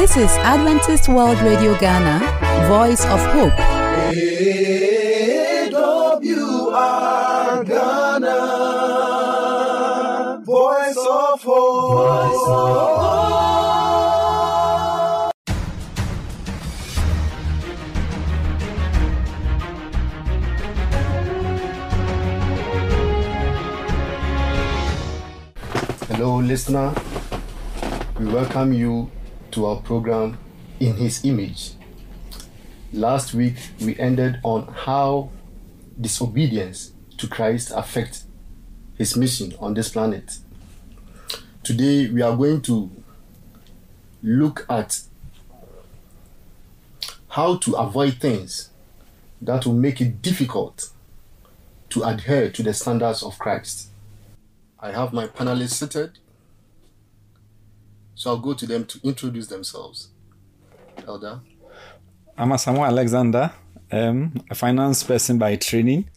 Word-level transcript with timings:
This 0.00 0.16
is 0.16 0.32
Adventist 0.38 1.10
World 1.10 1.38
Radio 1.42 1.76
Ghana, 1.78 2.20
Voice 2.68 3.04
of 3.04 3.20
Hope. 3.34 3.52
AWR 5.60 6.06
Ghana, 7.66 8.36
Voice 10.46 10.96
of 10.96 11.42
Hope. 11.42 11.92
Voice 11.92 12.48
of 12.48 12.70
Hope. 12.96 13.30
Hello, 26.08 26.40
listener. 26.40 26.94
We 28.18 28.24
welcome 28.32 28.72
you 28.72 29.10
to 29.52 29.66
our 29.66 29.76
program 29.76 30.38
In 30.78 30.96
His 30.96 31.24
Image. 31.24 31.72
Last 32.92 33.34
week, 33.34 33.56
we 33.80 33.98
ended 33.98 34.40
on 34.42 34.66
how 34.66 35.30
disobedience 36.00 36.92
to 37.18 37.28
Christ 37.28 37.72
affects 37.74 38.24
his 38.96 39.16
mission 39.16 39.54
on 39.60 39.74
this 39.74 39.88
planet. 39.88 40.38
Today, 41.62 42.08
we 42.08 42.22
are 42.22 42.36
going 42.36 42.62
to 42.62 42.90
look 44.22 44.66
at 44.68 45.00
how 47.28 47.56
to 47.58 47.74
avoid 47.76 48.14
things 48.14 48.70
that 49.40 49.64
will 49.64 49.74
make 49.74 50.00
it 50.00 50.20
difficult 50.20 50.90
to 51.90 52.02
adhere 52.02 52.50
to 52.50 52.62
the 52.62 52.74
standards 52.74 53.22
of 53.22 53.38
Christ. 53.38 53.88
I 54.78 54.92
have 54.92 55.12
my 55.12 55.26
panelists 55.26 55.74
seated, 55.74 56.18
so 58.20 58.28
I'll 58.28 58.36
go 58.36 58.52
to 58.52 58.66
them 58.66 58.84
to 58.84 59.00
introduce 59.02 59.46
themselves. 59.46 60.08
Elder. 61.08 61.40
I'm 62.36 62.50
Asamoah 62.50 62.88
Alexander, 62.88 63.50
um, 63.90 64.34
a 64.50 64.54
finance 64.54 65.02
person 65.02 65.38
by 65.38 65.56
training, 65.56 66.10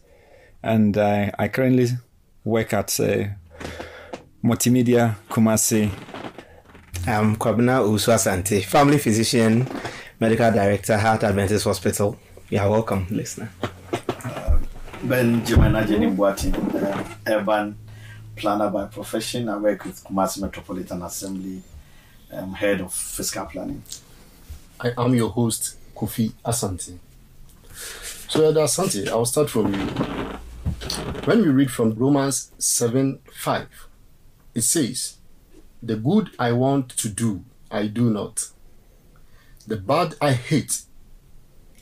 and 0.62 0.98
I, 0.98 1.32
I 1.38 1.48
currently 1.48 1.86
work 2.44 2.74
at 2.74 3.00
uh, 3.00 3.24
Multimedia 4.44 5.16
Kumasi. 5.30 5.90
I'm 7.06 7.36
Kwabena 7.36 7.82
Usu 7.90 8.10
Asante, 8.10 8.62
family 8.62 8.98
physician, 8.98 9.66
medical 10.20 10.52
director, 10.52 10.98
Heart 10.98 11.24
Adventist 11.24 11.64
Hospital. 11.64 12.18
You're 12.50 12.68
welcome, 12.68 13.06
listener. 13.08 13.48
Uh, 14.22 14.58
Benjamin 15.02 15.72
Ajeni 15.72 16.14
Boateng, 16.14 16.54
uh, 16.82 17.14
urban 17.28 17.78
planner 18.36 18.68
by 18.68 18.88
profession. 18.88 19.48
I 19.48 19.56
work 19.56 19.86
with 19.86 20.04
Kumasi 20.04 20.42
Metropolitan 20.42 21.00
Assembly, 21.00 21.62
um, 22.34 22.54
head 22.54 22.80
of 22.80 22.92
fiscal 22.92 23.46
planning. 23.46 23.82
I 24.80 24.92
am 24.98 25.14
your 25.14 25.30
host, 25.30 25.76
Kofi 25.94 26.32
Asante. 26.44 26.98
So, 28.28 28.44
Elder 28.44 28.60
Asante, 28.60 29.08
I'll 29.08 29.24
start 29.24 29.50
from 29.50 29.72
you. 29.72 29.86
When 31.24 31.40
we 31.42 31.48
read 31.48 31.70
from 31.70 31.94
Romans 31.94 32.50
7 32.58 33.20
5, 33.32 33.68
it 34.54 34.62
says, 34.62 35.16
The 35.82 35.96
good 35.96 36.30
I 36.38 36.52
want 36.52 36.90
to 36.90 37.08
do, 37.08 37.44
I 37.70 37.86
do 37.86 38.10
not. 38.10 38.48
The 39.66 39.76
bad 39.76 40.14
I 40.20 40.32
hate, 40.32 40.82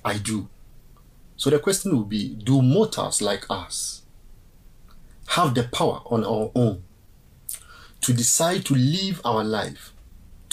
I 0.04 0.18
do. 0.18 0.48
So 1.36 1.50
the 1.50 1.58
question 1.58 1.96
will 1.96 2.04
be 2.04 2.34
Do 2.36 2.62
mortals 2.62 3.20
like 3.20 3.44
us 3.50 4.02
have 5.28 5.54
the 5.54 5.64
power 5.64 6.02
on 6.06 6.22
our 6.24 6.50
own 6.54 6.82
to 8.02 8.12
decide 8.12 8.64
to 8.66 8.74
live 8.74 9.20
our 9.24 9.42
life 9.42 9.91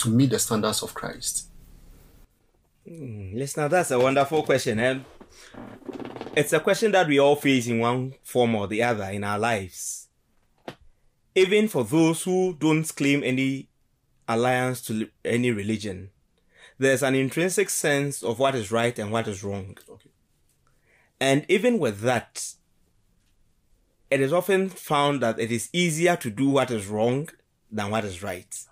to 0.00 0.10
meet 0.10 0.30
the 0.30 0.38
standards 0.38 0.82
of 0.82 0.94
Christ? 0.94 1.48
Mm, 2.88 3.34
listener, 3.34 3.68
that's 3.68 3.90
a 3.90 3.98
wonderful 3.98 4.42
question. 4.42 4.78
And 4.78 5.04
it's 6.34 6.52
a 6.52 6.60
question 6.60 6.92
that 6.92 7.06
we 7.06 7.18
all 7.18 7.36
face 7.36 7.66
in 7.66 7.78
one 7.78 8.14
form 8.22 8.54
or 8.54 8.66
the 8.66 8.82
other 8.82 9.04
in 9.04 9.24
our 9.24 9.38
lives. 9.38 10.08
Even 11.34 11.68
for 11.68 11.84
those 11.84 12.22
who 12.22 12.56
don't 12.58 12.84
claim 12.96 13.22
any 13.22 13.68
alliance 14.28 14.82
to 14.82 15.08
any 15.24 15.50
religion, 15.50 16.10
there's 16.78 17.02
an 17.02 17.14
intrinsic 17.14 17.68
sense 17.70 18.22
of 18.22 18.38
what 18.38 18.54
is 18.54 18.72
right 18.72 18.98
and 18.98 19.12
what 19.12 19.28
is 19.28 19.44
wrong. 19.44 19.76
Okay. 19.88 20.10
And 21.20 21.44
even 21.48 21.78
with 21.78 22.00
that, 22.00 22.54
it 24.10 24.20
is 24.20 24.32
often 24.32 24.68
found 24.68 25.20
that 25.22 25.38
it 25.38 25.52
is 25.52 25.68
easier 25.72 26.16
to 26.16 26.30
do 26.30 26.48
what 26.48 26.70
is 26.70 26.86
wrong 26.86 27.28
than 27.70 27.90
what 27.90 28.04
is 28.04 28.22
right. 28.22 28.64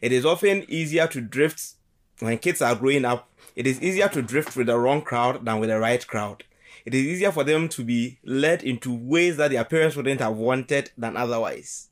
It 0.00 0.12
is 0.12 0.24
often 0.24 0.64
easier 0.68 1.06
to 1.08 1.20
drift 1.20 1.74
when 2.20 2.38
kids 2.38 2.62
are 2.62 2.74
growing 2.74 3.04
up. 3.04 3.30
It 3.56 3.66
is 3.66 3.82
easier 3.82 4.08
to 4.08 4.22
drift 4.22 4.56
with 4.56 4.66
the 4.66 4.78
wrong 4.78 5.02
crowd 5.02 5.44
than 5.44 5.58
with 5.58 5.68
the 5.68 5.78
right 5.78 6.04
crowd. 6.06 6.44
It 6.84 6.94
is 6.94 7.04
easier 7.04 7.32
for 7.32 7.44
them 7.44 7.68
to 7.70 7.84
be 7.84 8.18
led 8.24 8.62
into 8.62 8.94
ways 8.94 9.36
that 9.36 9.50
their 9.50 9.64
parents 9.64 9.96
wouldn't 9.96 10.20
have 10.20 10.36
wanted 10.36 10.90
than 10.96 11.16
otherwise. 11.16 11.88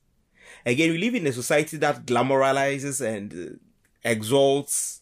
Again, 0.65 0.91
we 0.91 0.97
live 0.97 1.15
in 1.15 1.27
a 1.27 1.31
society 1.31 1.77
that 1.77 2.05
glamorizes 2.05 3.05
and 3.05 3.33
uh, 3.33 4.09
exalts 4.09 5.01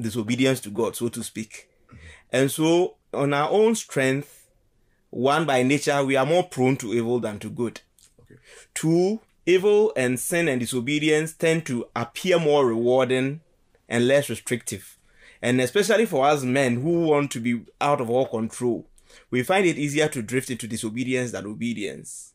disobedience 0.00 0.60
to 0.60 0.70
God, 0.70 0.96
so 0.96 1.08
to 1.08 1.22
speak. 1.22 1.68
And 2.30 2.50
so, 2.50 2.96
on 3.12 3.34
our 3.34 3.50
own 3.50 3.74
strength, 3.74 4.48
one 5.10 5.44
by 5.44 5.62
nature, 5.62 6.04
we 6.04 6.16
are 6.16 6.26
more 6.26 6.44
prone 6.44 6.76
to 6.78 6.94
evil 6.94 7.20
than 7.20 7.38
to 7.40 7.50
good. 7.50 7.80
Okay. 8.20 8.40
Two, 8.74 9.20
evil 9.46 9.92
and 9.96 10.18
sin 10.18 10.48
and 10.48 10.60
disobedience 10.60 11.32
tend 11.32 11.66
to 11.66 11.86
appear 11.94 12.38
more 12.38 12.66
rewarding 12.66 13.40
and 13.88 14.06
less 14.06 14.28
restrictive. 14.28 14.98
And 15.40 15.60
especially 15.60 16.06
for 16.06 16.26
us 16.26 16.44
men 16.44 16.82
who 16.82 17.06
want 17.06 17.30
to 17.32 17.40
be 17.40 17.62
out 17.80 18.00
of 18.00 18.08
all 18.08 18.26
control, 18.26 18.86
we 19.30 19.42
find 19.42 19.66
it 19.66 19.76
easier 19.76 20.08
to 20.08 20.22
drift 20.22 20.50
into 20.50 20.68
disobedience 20.68 21.32
than 21.32 21.46
obedience. 21.46 22.32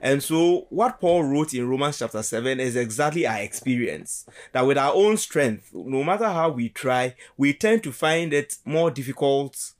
And 0.00 0.22
so, 0.22 0.66
what 0.70 1.00
Paul 1.00 1.24
wrote 1.24 1.52
in 1.52 1.68
Romans 1.68 1.98
chapter 1.98 2.22
7 2.22 2.58
is 2.60 2.76
exactly 2.76 3.26
our 3.26 3.38
experience. 3.38 4.26
That 4.52 4.66
with 4.66 4.78
our 4.78 4.92
own 4.94 5.18
strength, 5.18 5.70
no 5.74 6.02
matter 6.02 6.24
how 6.24 6.50
we 6.50 6.70
try, 6.70 7.14
we 7.36 7.52
tend 7.52 7.82
to 7.84 7.92
find 7.92 8.32
it 8.32 8.56
more 8.64 8.90
difficult 8.90 9.72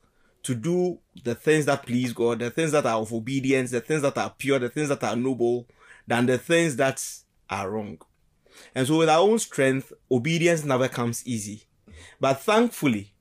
to 0.43 0.55
do 0.55 0.99
the 1.25 1.35
things 1.35 1.65
that 1.65 1.85
please 1.85 2.13
God, 2.13 2.39
the 2.39 2.51
things 2.51 2.73
that 2.73 2.87
are 2.87 3.01
of 3.01 3.13
obedience, 3.13 3.73
the 3.73 3.81
things 3.81 4.03
that 4.03 4.17
are 4.17 4.33
pure, 4.37 4.59
the 4.59 4.69
things 4.69 4.91
that 4.91 5.03
are 5.03 5.17
noble, 5.17 5.67
than 6.07 6.27
the 6.27 6.39
things 6.39 6.77
that 6.77 7.05
are 7.51 7.71
wrong. 7.71 7.99
And 8.75 8.87
so, 8.87 8.99
with 8.99 9.09
our 9.09 9.21
own 9.21 9.39
strength, 9.39 9.93
obedience 10.11 10.65
never 10.65 10.89
comes 10.89 11.27
easy. 11.27 11.65
But 12.21 12.41
thankfully, 12.41 13.13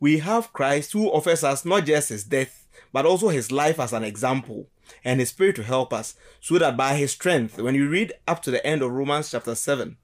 we 0.00 0.18
have 0.18 0.52
Christ 0.52 0.92
who 0.92 1.08
offers 1.10 1.44
us 1.44 1.64
not 1.64 1.86
just 1.86 2.10
his 2.10 2.24
death, 2.24 2.66
but 2.92 3.06
also 3.06 3.28
his 3.28 3.50
life 3.50 3.80
as 3.80 3.92
an 3.92 4.04
example 4.04 4.68
and 5.04 5.18
his 5.18 5.30
spirit 5.30 5.56
to 5.56 5.62
help 5.62 5.92
us, 5.92 6.14
so 6.40 6.58
that 6.58 6.76
by 6.76 6.94
his 6.94 7.12
strength, 7.12 7.60
when 7.60 7.74
you 7.74 7.88
read 7.88 8.12
up 8.28 8.42
to 8.42 8.50
the 8.50 8.64
end 8.64 8.82
of 8.82 8.92
Romans 8.92 9.30
chapter 9.30 9.54
7, 9.54 9.96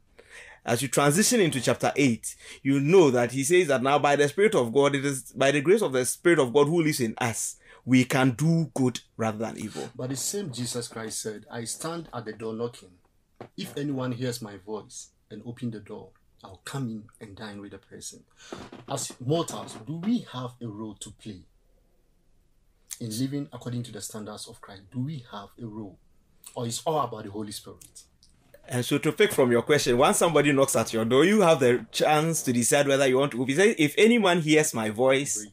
as 0.65 0.83
you 0.83 0.89
transition 0.89 1.41
into 1.41 1.61
chapter 1.61 1.93
8, 1.97 2.37
you 2.63 2.81
know 2.81 3.11
that 3.11 3.33
he 3.33 3.45
says 3.45 3.69
that 3.69 3.83
now 3.83 3.99
by 3.99 4.17
the 4.17 4.29
Spirit 4.29 4.55
of 4.55 4.73
God, 4.73 4.95
it 4.95 5.05
is 5.05 5.33
by 5.33 5.51
the 5.51 5.61
grace 5.61 5.83
of 5.83 5.93
the 5.93 6.05
Spirit 6.05 6.39
of 6.39 6.53
God 6.53 6.69
who 6.69 6.83
lives 6.83 7.01
in 7.01 7.15
us, 7.19 7.57
we 7.85 8.05
can 8.05 8.31
do 8.31 8.71
good 8.75 9.01
rather 9.17 9.39
than 9.39 9.59
evil. 9.59 9.91
But 9.95 10.11
the 10.11 10.17
same 10.17 10.53
Jesus 10.53 10.89
Christ 10.89 11.21
said, 11.21 11.47
I 11.51 11.65
stand 11.65 12.09
at 12.15 12.25
the 12.25 12.33
door 12.33 12.55
knocking. 12.55 12.91
If 13.57 13.77
anyone 13.77 14.13
hears 14.13 14.41
my 14.41 14.57
voice 14.57 15.11
and 15.31 15.43
open 15.45 15.71
the 15.71 15.81
door, 15.81 16.11
I'll 16.45 16.61
come 16.65 16.89
in 16.89 17.05
and 17.21 17.37
dine 17.37 17.61
with 17.61 17.73
the 17.73 17.79
person. 17.79 18.25
As 18.89 19.13
mortals, 19.25 19.77
do 19.87 19.97
we 19.97 20.27
have 20.33 20.53
a 20.61 20.67
role 20.67 20.95
to 21.01 21.11
play 21.11 21.43
in 23.01 23.19
living 23.19 23.49
according 23.53 23.83
to 23.85 23.93
the 23.93 24.01
standards 24.01 24.47
of 24.49 24.61
Christ? 24.61 24.83
Do 24.93 25.01
we 25.01 25.25
have 25.33 25.49
a 25.61 25.67
role? 25.67 25.99
Or 26.55 26.67
is 26.67 26.83
all 26.85 27.01
about 27.01 27.25
the 27.25 27.31
Holy 27.31 27.53
Spirit? 27.53 28.03
And 28.69 28.85
so 28.85 28.99
to 28.99 29.13
pick 29.13 29.33
from 29.33 29.51
your 29.51 29.63
question, 29.63 29.99
once 29.99 30.19
somebody 30.19 30.53
knocks 30.53 30.77
at 30.77 30.93
your 30.93 31.05
door, 31.05 31.25
you 31.25 31.41
have 31.41 31.59
the 31.61 31.85
chance 31.91 32.43
to 32.43 32.53
decide 32.53 32.87
whether 32.87 33.07
you 33.07 33.19
want 33.19 33.33
to 33.33 33.43
open. 33.43 33.57
If 33.59 33.95
anyone 33.99 34.41
hears 34.41 34.73
my 34.73 34.91
voice 34.91 35.47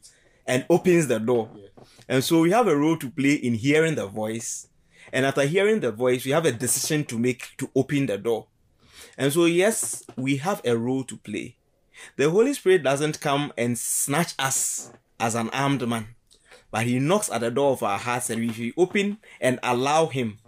and 0.46 0.64
opens 0.68 1.06
the 1.06 1.18
door. 1.18 1.50
Yeah. 1.54 1.66
And 2.10 2.24
so 2.24 2.40
we 2.40 2.50
have 2.50 2.66
a 2.66 2.76
role 2.76 2.96
to 2.96 3.08
play 3.08 3.34
in 3.34 3.54
hearing 3.54 3.94
the 3.94 4.06
voice. 4.06 4.66
And 5.12 5.24
after 5.24 5.42
hearing 5.42 5.78
the 5.78 5.92
voice, 5.92 6.24
we 6.24 6.32
have 6.32 6.44
a 6.44 6.50
decision 6.50 7.04
to 7.04 7.16
make 7.16 7.56
to 7.58 7.70
open 7.76 8.06
the 8.06 8.18
door. 8.18 8.48
And 9.16 9.32
so, 9.32 9.44
yes, 9.44 10.02
we 10.16 10.38
have 10.38 10.60
a 10.64 10.76
role 10.76 11.04
to 11.04 11.16
play. 11.16 11.56
The 12.16 12.28
Holy 12.28 12.52
Spirit 12.52 12.82
doesn't 12.82 13.20
come 13.20 13.52
and 13.56 13.78
snatch 13.78 14.34
us 14.40 14.90
as 15.20 15.36
an 15.36 15.50
armed 15.50 15.86
man, 15.86 16.08
but 16.72 16.84
He 16.84 16.98
knocks 16.98 17.30
at 17.30 17.42
the 17.42 17.50
door 17.50 17.72
of 17.72 17.82
our 17.84 17.98
hearts, 17.98 18.28
and 18.28 18.42
if 18.42 18.58
we 18.58 18.72
open 18.76 19.18
and 19.40 19.60
allow 19.62 20.06
Him, 20.06 20.38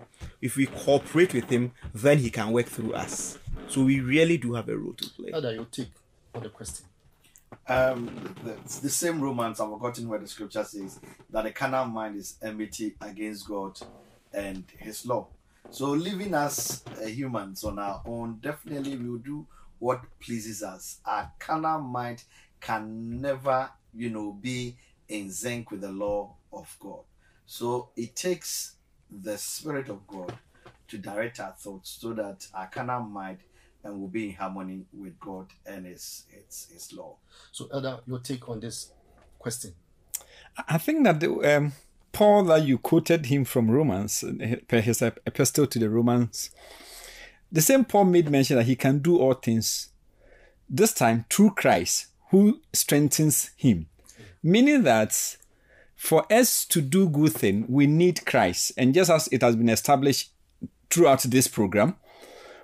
if 0.41 0.57
we 0.57 0.67
cooperate 0.67 1.33
with 1.33 1.49
Him, 1.49 1.73
then 1.95 2.19
He 2.19 2.31
can 2.31 2.51
work 2.51 2.67
through 2.67 2.95
us. 2.95 3.39
So 3.69 3.85
we 3.85 4.01
really 4.01 4.37
do 4.37 4.55
have 4.55 4.69
a 4.69 4.77
role 4.77 4.95
to 4.95 5.11
play. 5.11 5.31
How 5.31 5.41
do 5.41 5.51
you 5.53 5.67
take 5.71 5.93
on 6.35 6.43
the 6.43 6.49
question? 6.49 6.87
Um, 7.69 8.35
the, 8.45 8.81
the 8.81 8.91
same 8.91 9.21
Romans 9.21 9.61
I've 9.61 9.71
forgotten 9.71 10.09
where 10.09 10.19
the 10.19 10.27
scripture 10.27 10.65
says 10.65 11.01
that 11.31 11.45
the 11.45 11.53
carnal 11.53 11.87
mind 11.87 12.17
is 12.17 12.37
enmity 12.43 12.97
against 13.01 13.49
God 13.49 13.79
and 14.33 14.65
His 14.79 15.07
law. 15.07 15.29
So 15.71 15.91
living 15.91 16.35
as 16.35 16.83
uh, 17.01 17.07
humans 17.07 17.65
on 17.65 17.79
our 17.79 18.03
own, 18.07 18.39
definitely 18.43 18.97
we 18.97 19.09
will 19.09 19.19
do 19.19 19.47
what 19.79 20.03
pleases 20.21 20.63
us. 20.63 20.99
Our 21.05 21.33
carnal 21.39 21.81
mind 21.81 22.25
can 22.61 23.21
never, 23.21 23.71
you 23.95 24.11
know, 24.11 24.33
be 24.33 24.77
in 25.09 25.31
sync 25.31 25.71
with 25.71 25.81
the 25.81 25.91
law 25.91 26.35
of 26.53 26.77
God. 26.81 27.01
So 27.47 27.91
it 27.97 28.15
takes 28.17 28.77
the 29.11 29.37
Spirit 29.37 29.89
of 29.89 30.07
God 30.07 30.37
to 30.89 30.99
direct 30.99 31.41
our 31.41 31.53
thoughts 31.53 31.99
so 32.01 32.13
that 32.13 32.47
our 32.55 32.67
carnal 32.69 33.01
mind 33.01 33.39
and 33.85 34.01
will 34.01 34.09
be 34.09 34.31
in 34.31 34.35
harmony 34.35 34.85
with 34.93 35.19
God 35.19 35.47
and 35.67 35.87
His 35.87 36.25
His, 36.29 36.69
his 36.73 36.93
law. 36.93 37.17
So, 37.51 37.69
Elder, 37.73 38.01
your 38.07 38.21
take 38.21 38.49
on 38.49 38.61
this 38.61 38.93
question? 39.39 39.75
I 40.69 40.79
think 40.79 41.05
that 41.05 41.21
the, 41.21 41.57
um, 41.57 41.73
Paul, 42.13 42.45
that 42.45 42.65
you 42.65 42.79
quoted 42.79 43.27
him 43.27 43.45
from 43.45 43.71
Romans, 43.71 44.23
uh, 44.23 44.77
his 44.81 45.03
epistle 45.03 45.67
to 45.67 45.79
the 45.79 45.89
Romans, 45.89 46.51
the 47.51 47.63
same 47.63 47.85
Paul 47.85 48.05
made 48.05 48.31
mention 48.31 48.57
that 48.57 48.67
he 48.67 48.77
can 48.77 48.99
do 48.99 49.19
all 49.19 49.35
things, 49.35 49.91
this 50.69 50.93
time 50.93 51.25
through 51.31 51.51
Christ, 51.51 52.07
who 52.31 52.61
strengthens 52.73 53.51
him. 53.57 53.87
Meaning 54.43 54.83
that 54.83 55.37
for 55.97 56.31
us 56.33 56.65
to 56.67 56.81
do 56.81 57.09
good 57.09 57.33
thing, 57.33 57.65
we 57.69 57.87
need 57.87 58.27
Christ. 58.27 58.73
And 58.77 58.95
just 58.95 59.11
as 59.11 59.29
it 59.29 59.43
has 59.43 59.57
been 59.57 59.69
established 59.69 60.33
throughout 60.91 61.23
this 61.23 61.49
program, 61.49 61.97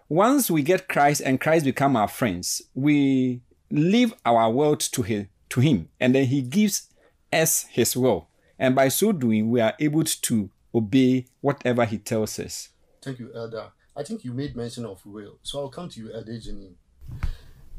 once 0.08 0.50
we 0.50 0.62
get 0.62 0.88
Christ 0.88 1.20
and 1.25 1.40
Christ 1.40 1.64
become 1.64 1.96
our 1.96 2.08
friends, 2.08 2.62
we 2.75 3.43
leave 3.70 4.14
our 4.25 4.50
world 4.50 4.81
to 4.81 5.02
him, 5.02 5.28
to 5.50 5.60
him 5.60 5.88
and 6.00 6.14
then 6.14 6.26
he 6.26 6.43
gives 6.43 6.88
us 7.32 7.66
his 7.70 7.96
will. 7.96 8.28
And 8.58 8.75
by 8.75 8.88
so 8.88 9.12
doing, 9.12 9.50
we 9.50 9.60
are 9.60 9.75
able 9.78 10.05
to 10.05 10.50
obey 10.75 11.26
whatever 11.40 11.84
he 11.84 11.99
tells 11.99 12.38
us. 12.38 12.70
Thank 13.02 13.19
you, 13.19 13.31
Elder. 13.34 13.70
I 13.96 14.02
think 14.02 14.25
you 14.25 14.32
made 14.32 14.56
mention 14.56 14.84
of 14.87 15.05
will. 15.05 15.38
So 15.43 15.60
I'll 15.60 15.69
come 15.69 15.88
to 15.90 16.00
you, 16.00 16.12
Elder 16.12 16.32
Janine. 16.32 16.75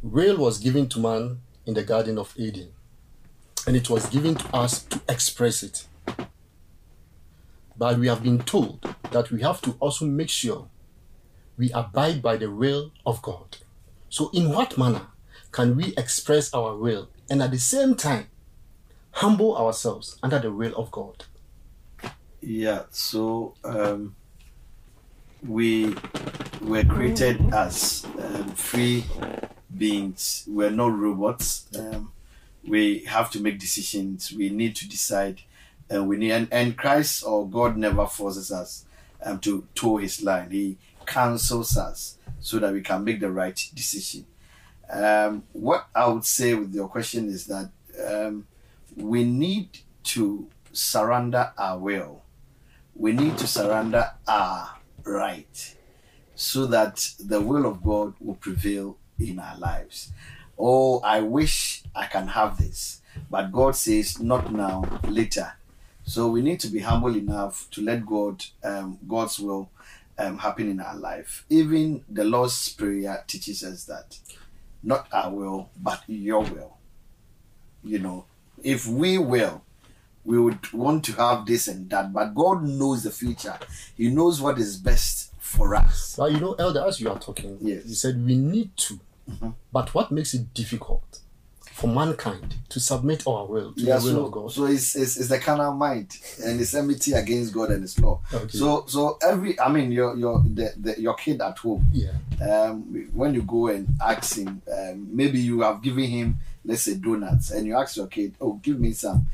Will 0.01 0.37
was 0.37 0.59
given 0.59 0.87
to 0.89 0.99
man 0.99 1.39
in 1.65 1.73
the 1.73 1.83
Garden 1.83 2.17
of 2.17 2.33
Eden, 2.37 2.71
and 3.67 3.75
it 3.75 3.89
was 3.89 4.05
given 4.07 4.35
to 4.35 4.55
us 4.55 4.83
to 4.83 5.01
express 5.09 5.63
it. 5.63 5.85
But 7.77 7.99
we 7.99 8.07
have 8.07 8.23
been 8.23 8.39
told 8.39 8.85
that 9.11 9.31
we 9.31 9.41
have 9.41 9.61
to 9.61 9.75
also 9.79 10.05
make 10.05 10.29
sure 10.29 10.67
we 11.59 11.71
abide 11.73 12.21
by 12.21 12.37
the 12.37 12.49
will 12.49 12.91
of 13.05 13.21
God. 13.21 13.57
So, 14.09 14.31
in 14.33 14.49
what 14.49 14.77
manner 14.77 15.07
can 15.51 15.75
we 15.75 15.93
express 15.97 16.51
our 16.53 16.75
will 16.75 17.09
and 17.29 17.43
at 17.43 17.51
the 17.51 17.59
same 17.59 17.95
time 17.95 18.27
humble 19.11 19.57
ourselves 19.57 20.17
under 20.23 20.39
the 20.39 20.51
will 20.51 20.73
of 20.75 20.89
God? 20.89 21.25
Yeah, 22.41 22.83
so 22.91 23.55
um, 23.65 24.15
we 25.45 25.95
were 26.61 26.85
created 26.85 27.53
as 27.53 28.07
um, 28.17 28.51
free 28.51 29.03
beings. 29.77 30.45
We're 30.47 30.69
not 30.69 30.97
robots. 30.97 31.67
Um, 31.77 32.13
we 32.65 32.99
have 32.99 33.29
to 33.31 33.41
make 33.41 33.59
decisions. 33.59 34.31
We 34.31 34.49
need 34.49 34.77
to 34.77 34.87
decide, 34.87 35.41
and 35.89 36.07
we 36.07 36.15
need. 36.15 36.31
And, 36.31 36.47
and 36.51 36.77
Christ 36.77 37.25
or 37.25 37.45
God 37.45 37.75
never 37.75 38.05
forces 38.05 38.49
us 38.49 38.85
um, 39.21 39.39
to 39.39 39.67
toe 39.75 39.97
His 39.97 40.23
line. 40.23 40.51
He 40.51 40.77
counsels 41.09 41.75
us 41.75 42.17
so 42.39 42.59
that 42.59 42.71
we 42.71 42.81
can 42.81 43.03
make 43.03 43.19
the 43.19 43.31
right 43.31 43.59
decision. 43.73 44.25
Um, 44.89 45.43
what 45.51 45.87
I 45.93 46.07
would 46.07 46.25
say 46.25 46.53
with 46.53 46.73
your 46.73 46.87
question 46.87 47.27
is 47.27 47.47
that 47.47 47.69
um, 48.07 48.47
we 48.95 49.23
need 49.23 49.79
to 50.03 50.47
surrender 50.71 51.51
our 51.57 51.77
will. 51.79 52.23
We 52.95 53.11
need 53.11 53.37
to 53.39 53.47
surrender 53.47 54.11
our 54.27 54.77
right 55.03 55.75
so 56.35 56.65
that 56.67 57.13
the 57.19 57.41
will 57.41 57.65
of 57.65 57.83
God 57.83 58.13
will 58.19 58.35
prevail 58.35 58.97
in 59.19 59.39
our 59.39 59.57
lives. 59.57 60.11
Oh, 60.57 60.99
I 61.01 61.21
wish 61.21 61.83
I 61.95 62.05
can 62.05 62.27
have 62.27 62.57
this, 62.57 63.01
but 63.29 63.51
God 63.51 63.75
says, 63.75 64.19
not 64.19 64.51
now, 64.51 64.83
later. 65.07 65.53
So 66.03 66.27
we 66.27 66.41
need 66.41 66.59
to 66.61 66.67
be 66.67 66.79
humble 66.79 67.15
enough 67.15 67.67
to 67.71 67.81
let 67.81 68.05
God, 68.05 68.43
um, 68.63 68.97
God's 69.07 69.39
will, 69.39 69.69
um, 70.19 70.37
happen 70.37 70.69
in 70.69 70.79
our 70.79 70.95
life. 70.95 71.45
Even 71.49 72.03
the 72.09 72.23
Lord's 72.23 72.69
Prayer 72.73 73.23
teaches 73.27 73.63
us 73.63 73.85
that 73.85 74.17
not 74.83 75.07
our 75.11 75.31
will, 75.33 75.69
but 75.81 76.03
your 76.07 76.41
will. 76.43 76.77
You 77.83 77.99
know, 77.99 78.25
if 78.63 78.85
we 78.87 79.17
will, 79.17 79.63
we 80.25 80.37
would 80.39 80.71
want 80.73 81.05
to 81.05 81.13
have 81.13 81.45
this 81.45 81.67
and 81.67 81.89
that, 81.89 82.11
but 82.13 82.35
God 82.35 82.63
knows 82.63 83.03
the 83.03 83.11
future. 83.11 83.57
He 83.95 84.09
knows 84.09 84.41
what 84.41 84.59
is 84.59 84.77
best 84.77 85.31
for 85.39 85.75
us. 85.75 86.17
You 86.19 86.39
know, 86.39 86.53
Elder, 86.53 86.85
as 86.85 86.99
you 86.99 87.09
are 87.09 87.17
talking, 87.19 87.57
Yes. 87.61 87.85
you 87.85 87.95
said 87.95 88.23
we 88.25 88.35
need 88.35 88.75
to. 88.77 88.99
But 89.71 89.93
what 89.93 90.11
makes 90.11 90.33
it 90.33 90.53
difficult 90.53 91.19
for 91.79 91.87
mankind 91.87 92.55
to 92.67 92.79
submit 92.79 93.25
our 93.25 93.45
will 93.45 93.71
to 93.73 93.81
Yeah, 93.81 93.97
the 93.97 94.03
will 94.05 94.11
so, 94.13 94.25
of 94.25 94.31
God? 94.31 94.51
so 94.51 94.65
it's, 94.65 94.95
it's, 94.95 95.17
it's 95.17 95.29
the 95.29 95.39
carnal 95.39 95.73
mind 95.73 96.17
and 96.43 96.59
it's 96.59 96.73
enmity 96.73 97.13
against 97.13 97.53
God 97.53 97.69
and 97.71 97.81
His 97.81 97.97
law. 97.99 98.19
Okay. 98.33 98.57
So 98.57 98.83
so 98.87 99.17
every 99.21 99.57
I 99.59 99.69
mean 99.71 99.91
your 99.91 100.15
your 100.17 100.39
the, 100.45 100.73
the, 100.77 100.99
your 101.01 101.13
kid 101.15 101.41
at 101.41 101.57
home, 101.57 101.87
yeah. 101.93 102.11
um, 102.41 102.81
when 103.13 103.33
you 103.33 103.43
go 103.43 103.67
and 103.67 103.87
ask 104.05 104.37
him, 104.37 104.61
um, 104.71 105.07
maybe 105.15 105.39
you 105.39 105.61
have 105.61 105.81
given 105.81 106.03
him 106.05 106.37
let's 106.65 106.81
say 106.83 106.95
donuts 106.95 107.51
and 107.51 107.65
you 107.65 107.77
ask 107.77 107.95
your 107.95 108.07
kid, 108.07 108.35
oh 108.41 108.53
give 108.61 108.79
me 108.79 108.91
some. 108.91 109.25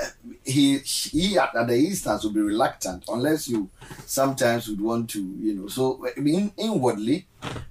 Uh, 0.00 0.06
He 0.42 0.78
he 0.78 1.36
at, 1.38 1.54
at 1.54 1.66
the 1.68 1.76
instance 1.76 2.24
will 2.24 2.32
be 2.32 2.40
reluctant 2.40 3.04
unless 3.08 3.46
you 3.46 3.68
sometimes 4.06 4.66
would 4.68 4.80
want 4.80 5.10
to 5.10 5.20
you 5.20 5.52
know. 5.54 5.68
So 5.68 6.06
I 6.16 6.20
mean 6.20 6.52
inwardly, 6.56 7.26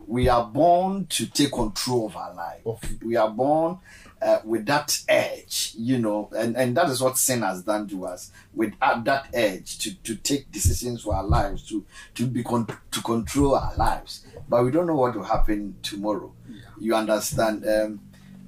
we 0.06 0.30
are 0.30 0.46
born 0.46 1.08
to 1.08 1.26
take 1.26 1.52
control 1.52 2.06
of 2.08 2.16
our 2.16 2.34
life. 2.36 2.64
We 3.04 3.16
are 3.16 3.30
born 3.32 3.80
uh, 4.22 4.40
with 4.44 4.66
that 4.66 5.00
edge, 5.08 5.74
you 5.78 5.98
know, 5.98 6.30
and, 6.36 6.56
and 6.58 6.76
that 6.76 6.90
is 6.90 7.02
what 7.02 7.18
sin 7.18 7.42
has 7.42 7.64
done 7.64 7.88
to 7.88 8.06
us. 8.06 8.32
With 8.54 8.74
uh, 8.82 9.02
that 9.04 9.28
edge 9.34 9.78
to, 9.80 9.96
to 10.04 10.16
take 10.16 10.52
decisions 10.52 11.04
for 11.04 11.16
our 11.16 11.24
lives, 11.24 11.68
to 11.70 11.86
to 12.16 12.28
be 12.28 12.44
con- 12.44 12.68
to 12.92 13.02
control 13.02 13.56
our 13.56 13.74
lives, 13.76 14.26
but 14.48 14.64
we 14.64 14.72
don't 14.72 14.88
know 14.88 14.96
what 14.96 15.16
will 15.16 15.24
happen 15.24 15.76
tomorrow. 15.82 16.34
You 16.80 16.96
understand? 16.96 17.66
Um, 17.68 18.02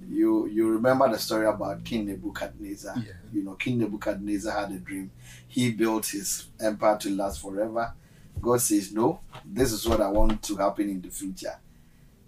you 0.09 0.47
you 0.47 0.69
remember 0.69 1.09
the 1.09 1.17
story 1.17 1.45
about 1.47 1.83
King 1.85 2.07
Nebuchadnezzar? 2.07 2.95
Yeah. 2.97 3.13
You 3.33 3.43
know, 3.43 3.53
King 3.53 3.79
Nebuchadnezzar 3.79 4.53
had 4.59 4.71
a 4.71 4.79
dream. 4.79 5.11
He 5.47 5.71
built 5.71 6.07
his 6.07 6.47
empire 6.59 6.97
to 6.97 7.09
last 7.09 7.41
forever. 7.41 7.93
God 8.41 8.59
says, 8.61 8.91
"No, 8.93 9.21
this 9.45 9.71
is 9.71 9.87
what 9.87 10.01
I 10.01 10.09
want 10.09 10.43
to 10.43 10.55
happen 10.57 10.89
in 10.89 11.01
the 11.01 11.09
future." 11.09 11.55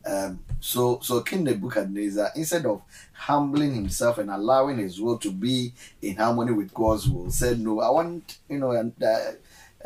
Um, 0.05 0.39
so, 0.59 0.99
so 1.01 1.21
King 1.21 1.43
Nebuchadnezzar, 1.45 2.31
instead 2.35 2.65
of 2.65 2.81
humbling 3.13 3.73
himself 3.75 4.17
and 4.17 4.29
allowing 4.29 4.77
his 4.77 4.99
will 4.99 5.17
to 5.19 5.31
be 5.31 5.73
in 6.01 6.15
harmony 6.17 6.51
with 6.51 6.73
God's 6.73 7.07
will, 7.07 7.31
said, 7.31 7.59
"No, 7.59 7.79
I 7.79 7.89
want 7.89 8.37
you 8.49 8.59
know 8.59 8.71
and, 8.71 8.93
uh, 9.01 9.31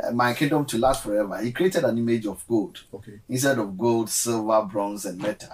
uh, 0.04 0.12
my 0.12 0.34
kingdom 0.34 0.66
to 0.66 0.78
last 0.78 1.04
forever." 1.04 1.38
He 1.42 1.52
created 1.52 1.84
an 1.84 1.98
image 1.98 2.26
of 2.26 2.44
gold 2.48 2.84
Okay. 2.94 3.20
instead 3.30 3.60
of 3.60 3.78
gold, 3.78 4.10
silver, 4.10 4.64
bronze, 4.64 5.06
and 5.06 5.20
metal. 5.20 5.54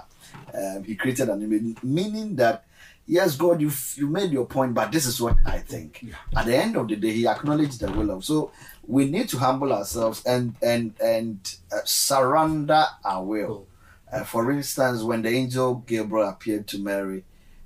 Um, 0.54 0.84
he 0.84 0.96
created 0.96 1.30
an 1.30 1.42
image, 1.42 1.78
meaning 1.84 2.36
that 2.38 2.66
yes, 3.06 3.36
God, 3.36 3.60
you 3.62 3.72
you 3.96 4.08
made 4.08 4.32
your 4.32 4.46
point, 4.46 4.74
but 4.74 4.92
this 4.92 5.06
is 5.06 5.20
what 5.22 5.38
I 5.46 5.60
think. 5.60 6.06
At 6.36 6.46
the 6.46 6.56
end 6.56 6.76
of 6.78 6.88
the 6.88 6.96
day, 6.96 7.12
he 7.12 7.28
acknowledged 7.28 7.80
the 7.82 7.92
will 7.92 8.12
of. 8.12 8.24
So 8.24 8.52
we 8.88 9.10
need 9.10 9.30
to 9.30 9.38
humble 9.38 9.74
ourselves 9.74 10.24
and 10.26 10.56
and 10.62 10.94
and 11.02 11.40
uh, 11.72 11.80
surrender 11.86 12.86
our 13.04 13.24
will. 13.24 13.68
Uh, 14.13 14.24
for 14.24 14.51
instance, 14.51 15.01
when 15.01 15.24
the 15.24 15.29
angel 15.29 15.75
Gabriel 15.88 16.29
appeared 16.29 16.67
to 16.67 16.77
Mary 16.77 17.24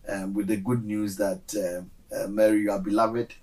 um, 0.08 0.34
with 0.34 0.48
the 0.48 0.56
good 0.56 0.86
news 0.86 1.18
that 1.18 1.54
um, 1.58 1.92
uh, 2.18 2.28
Mary, 2.28 2.62
you 2.62 2.72
are 2.72 2.80
beloved, 2.80 3.34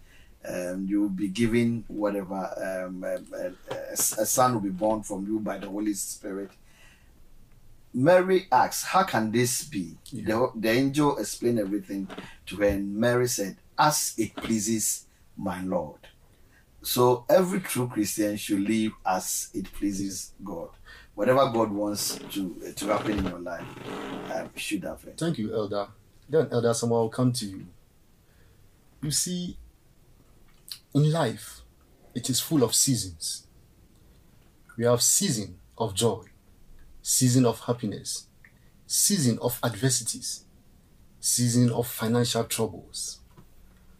um, 0.48 0.86
you 0.88 1.02
will 1.02 1.10
be 1.10 1.28
given 1.28 1.84
whatever, 1.88 2.86
um, 2.86 3.04
um, 3.04 3.26
uh, 3.34 3.50
a, 3.70 3.92
a 3.92 3.96
son 4.26 4.54
will 4.54 4.60
be 4.60 4.70
born 4.70 5.02
from 5.02 5.26
you 5.26 5.38
by 5.38 5.58
the 5.58 5.68
Holy 5.68 5.92
Spirit. 5.92 6.50
Mary 7.92 8.46
asked, 8.50 8.86
How 8.86 9.02
can 9.02 9.30
this 9.30 9.64
be? 9.64 9.96
The, 10.10 10.50
the 10.54 10.70
angel 10.70 11.18
explained 11.18 11.58
everything 11.58 12.08
to 12.46 12.56
her, 12.56 12.68
and 12.68 12.96
Mary 12.96 13.28
said, 13.28 13.56
As 13.78 14.14
it 14.16 14.34
pleases 14.34 15.06
my 15.36 15.62
Lord. 15.62 16.00
So 16.82 17.24
every 17.28 17.60
true 17.60 17.88
Christian 17.88 18.36
should 18.36 18.60
live 18.60 18.92
as 19.06 19.50
it 19.54 19.72
pleases 19.72 20.32
God. 20.42 20.70
Whatever 21.14 21.48
God 21.50 21.70
wants 21.70 22.16
to 22.16 22.72
to 22.76 22.86
happen 22.88 23.18
in 23.18 23.24
your 23.24 23.38
life 23.38 23.64
um, 24.34 24.50
should 24.56 24.82
happen. 24.82 25.12
Thank 25.16 25.38
you, 25.38 25.54
Elder. 25.54 25.86
Then, 26.28 26.48
Elder 26.50 26.74
Samuel, 26.74 27.02
will 27.02 27.08
come 27.08 27.32
to 27.32 27.46
you. 27.46 27.66
You 29.02 29.10
see, 29.10 29.56
in 30.94 31.12
life, 31.12 31.60
it 32.14 32.28
is 32.30 32.40
full 32.40 32.62
of 32.62 32.74
seasons. 32.74 33.46
We 34.76 34.84
have 34.84 35.02
season 35.02 35.58
of 35.78 35.94
joy, 35.94 36.24
season 37.02 37.46
of 37.46 37.60
happiness, 37.60 38.26
season 38.86 39.38
of 39.40 39.60
adversities, 39.62 40.44
season 41.20 41.70
of 41.70 41.86
financial 41.86 42.44
troubles. 42.44 43.20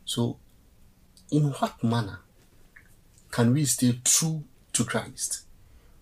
So, 0.05 0.39
in 1.31 1.45
what 1.45 1.83
manner 1.85 2.21
can 3.31 3.53
we 3.53 3.65
stay 3.67 4.01
true 4.05 4.45
to 4.73 4.85
Christ 4.85 5.45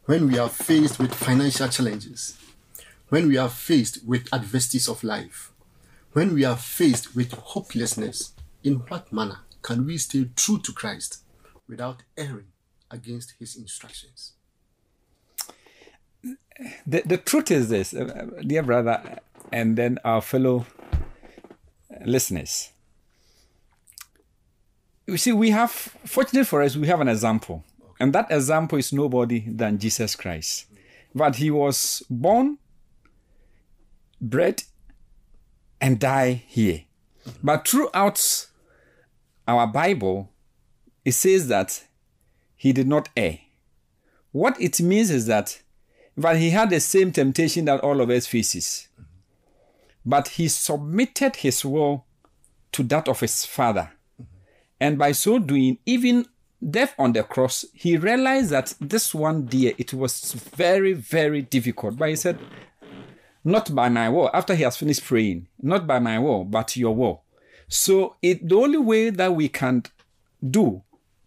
when 0.04 0.26
we 0.26 0.38
are 0.38 0.48
faced 0.48 0.98
with 0.98 1.14
financial 1.14 1.68
challenges, 1.68 2.36
when 3.08 3.28
we 3.28 3.36
are 3.36 3.48
faced 3.48 4.04
with 4.04 4.32
adversities 4.32 4.88
of 4.88 5.04
life, 5.04 5.52
when 6.12 6.34
we 6.34 6.44
are 6.44 6.56
faced 6.56 7.14
with 7.14 7.32
hopelessness, 7.32 8.32
in 8.64 8.74
what 8.88 9.12
manner 9.12 9.38
can 9.62 9.86
we 9.86 9.96
stay 9.98 10.28
true 10.36 10.58
to 10.58 10.72
Christ 10.72 11.22
without 11.68 12.02
erring 12.16 12.48
against 12.90 13.34
his 13.38 13.56
instructions? 13.56 14.32
The, 16.86 17.02
the 17.06 17.16
truth 17.16 17.50
is 17.50 17.68
this, 17.68 17.94
uh, 17.94 18.26
dear 18.46 18.62
brother, 18.62 19.18
and 19.52 19.76
then 19.76 19.98
our 20.04 20.20
fellow 20.20 20.66
listeners. 22.04 22.70
You 25.06 25.16
see, 25.16 25.32
we 25.32 25.50
have, 25.50 25.70
fortunately 25.70 26.44
for 26.44 26.62
us, 26.62 26.76
we 26.76 26.86
have 26.86 27.00
an 27.00 27.08
example. 27.08 27.64
And 28.02 28.12
that 28.14 28.32
example 28.32 28.80
is 28.80 28.92
nobody 28.92 29.44
than 29.46 29.78
Jesus 29.78 30.16
Christ. 30.16 30.66
But 31.14 31.36
he 31.36 31.52
was 31.52 32.02
born, 32.10 32.58
bred, 34.20 34.64
and 35.80 36.00
died 36.00 36.42
here. 36.48 36.82
But 37.44 37.68
throughout 37.68 38.48
our 39.46 39.68
Bible, 39.68 40.30
it 41.04 41.12
says 41.12 41.46
that 41.46 41.84
he 42.56 42.72
did 42.72 42.88
not 42.88 43.08
err. 43.16 43.38
What 44.32 44.60
it 44.60 44.80
means 44.80 45.12
is 45.12 45.26
that 45.26 45.62
but 46.16 46.38
he 46.38 46.50
had 46.50 46.70
the 46.70 46.80
same 46.80 47.12
temptation 47.12 47.66
that 47.66 47.82
all 47.82 48.00
of 48.00 48.10
us 48.10 48.26
faces. 48.26 48.88
But 50.04 50.26
he 50.26 50.48
submitted 50.48 51.36
his 51.36 51.64
will 51.64 52.04
to 52.72 52.82
that 52.82 53.06
of 53.06 53.20
his 53.20 53.46
father. 53.46 53.92
And 54.80 54.98
by 54.98 55.12
so 55.12 55.38
doing, 55.38 55.78
even 55.86 56.26
death 56.70 56.94
on 56.98 57.12
the 57.12 57.22
cross, 57.22 57.64
he 57.74 57.96
realized 57.96 58.50
that 58.50 58.74
this 58.80 59.14
one 59.14 59.46
day 59.46 59.74
it 59.78 59.92
was 59.92 60.32
very, 60.32 60.92
very 60.92 61.42
difficult. 61.42 61.96
But 61.96 62.10
he 62.10 62.16
said, 62.16 62.38
Not 63.44 63.74
by 63.74 63.88
my 63.88 64.08
will, 64.08 64.30
after 64.32 64.54
he 64.54 64.62
has 64.62 64.76
finished 64.76 65.04
praying, 65.04 65.48
not 65.60 65.86
by 65.86 65.98
my 65.98 66.18
will, 66.18 66.44
but 66.44 66.76
your 66.76 66.94
will. 66.94 67.22
So 67.68 68.16
it 68.22 68.48
the 68.48 68.56
only 68.56 68.78
way 68.78 69.10
that 69.10 69.34
we 69.34 69.48
can 69.48 69.84
do, 70.48 70.82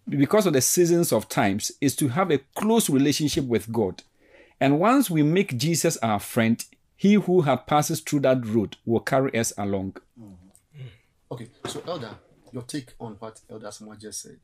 because 0.07 0.45
of 0.45 0.53
the 0.53 0.61
seasons 0.61 1.11
of 1.11 1.27
times, 1.27 1.71
is 1.81 1.95
to 1.97 2.09
have 2.09 2.31
a 2.31 2.39
close 2.55 2.89
relationship 2.89 3.45
with 3.45 3.71
God. 3.71 4.03
And 4.59 4.79
once 4.79 5.09
we 5.09 5.23
make 5.23 5.57
Jesus 5.57 5.97
our 5.97 6.19
friend, 6.19 6.63
he 6.95 7.15
who 7.15 7.41
had 7.41 7.67
passes 7.67 7.99
through 7.99 8.21
that 8.21 8.45
road 8.45 8.77
will 8.85 9.01
carry 9.01 9.37
us 9.37 9.51
along. 9.57 9.97
Mm-hmm. 10.19 10.81
Mm. 10.81 10.87
Okay, 11.31 11.47
so 11.67 11.83
Elder, 11.85 12.11
your 12.53 12.63
take 12.63 12.93
on 12.99 13.17
what 13.19 13.41
Elder 13.49 13.71
Samuel 13.71 13.97
just 13.97 14.21
said. 14.21 14.37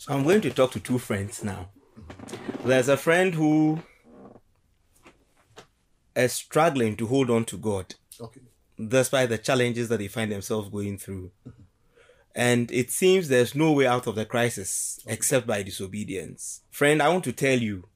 So 0.00 0.14
I'm 0.14 0.22
going 0.24 0.40
to 0.40 0.50
talk 0.50 0.70
to 0.72 0.80
two 0.80 0.98
friends 0.98 1.44
now. 1.44 1.68
There's 2.64 2.88
a 2.88 2.96
friend 2.96 3.34
who 3.34 3.80
is 6.16 6.32
struggling 6.32 6.96
to 6.96 7.06
hold 7.06 7.28
on 7.28 7.44
to 7.44 7.58
God 7.58 7.96
Okay. 8.18 8.40
despite 8.82 9.28
the 9.28 9.36
challenges 9.36 9.90
that 9.90 9.98
they 9.98 10.08
find 10.08 10.32
themselves 10.32 10.70
going 10.70 10.96
through. 10.96 11.32
And 12.34 12.72
it 12.72 12.90
seems 12.90 13.28
there's 13.28 13.54
no 13.54 13.72
way 13.72 13.86
out 13.86 14.06
of 14.06 14.14
the 14.14 14.24
crisis 14.24 15.00
except 15.06 15.46
by 15.46 15.62
disobedience. 15.62 16.62
Friend, 16.70 17.02
I 17.02 17.10
want 17.10 17.24
to 17.24 17.32
tell 17.32 17.58
you 17.58 17.86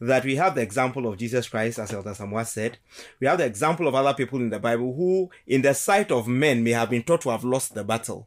that 0.00 0.24
we 0.24 0.34
have 0.34 0.56
the 0.56 0.62
example 0.62 1.06
of 1.06 1.18
Jesus 1.18 1.48
Christ, 1.48 1.78
as 1.78 1.92
Elder 1.92 2.14
Samuel 2.14 2.46
said. 2.46 2.78
We 3.20 3.28
have 3.28 3.38
the 3.38 3.46
example 3.46 3.86
of 3.86 3.94
other 3.94 4.14
people 4.14 4.40
in 4.40 4.50
the 4.50 4.58
Bible 4.58 4.92
who, 4.92 5.30
in 5.46 5.62
the 5.62 5.74
sight 5.74 6.10
of 6.10 6.26
men, 6.26 6.64
may 6.64 6.72
have 6.72 6.90
been 6.90 7.04
thought 7.04 7.20
to 7.20 7.30
have 7.30 7.44
lost 7.44 7.74
the 7.74 7.84
battle, 7.84 8.26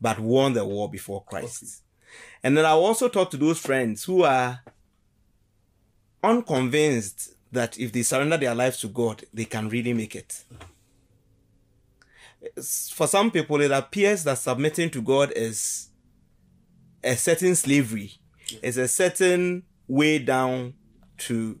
but 0.00 0.20
won 0.20 0.52
the 0.52 0.64
war 0.64 0.88
before 0.88 1.24
Christ. 1.24 1.82
And 2.42 2.56
then 2.56 2.64
I 2.64 2.70
also 2.70 3.08
talk 3.08 3.30
to 3.30 3.36
those 3.36 3.58
friends 3.58 4.04
who 4.04 4.22
are 4.22 4.60
unconvinced 6.22 7.34
that 7.52 7.78
if 7.78 7.92
they 7.92 8.02
surrender 8.02 8.36
their 8.36 8.54
lives 8.54 8.80
to 8.80 8.88
God, 8.88 9.24
they 9.32 9.44
can 9.44 9.68
really 9.68 9.92
make 9.92 10.14
it. 10.14 10.44
For 12.60 13.06
some 13.06 13.30
people, 13.30 13.60
it 13.60 13.70
appears 13.70 14.24
that 14.24 14.38
submitting 14.38 14.90
to 14.90 15.02
God 15.02 15.32
is 15.34 15.88
a 17.02 17.16
certain 17.16 17.54
slavery, 17.54 18.12
is 18.62 18.76
a 18.76 18.88
certain 18.88 19.64
way 19.86 20.18
down 20.18 20.74
to 21.18 21.58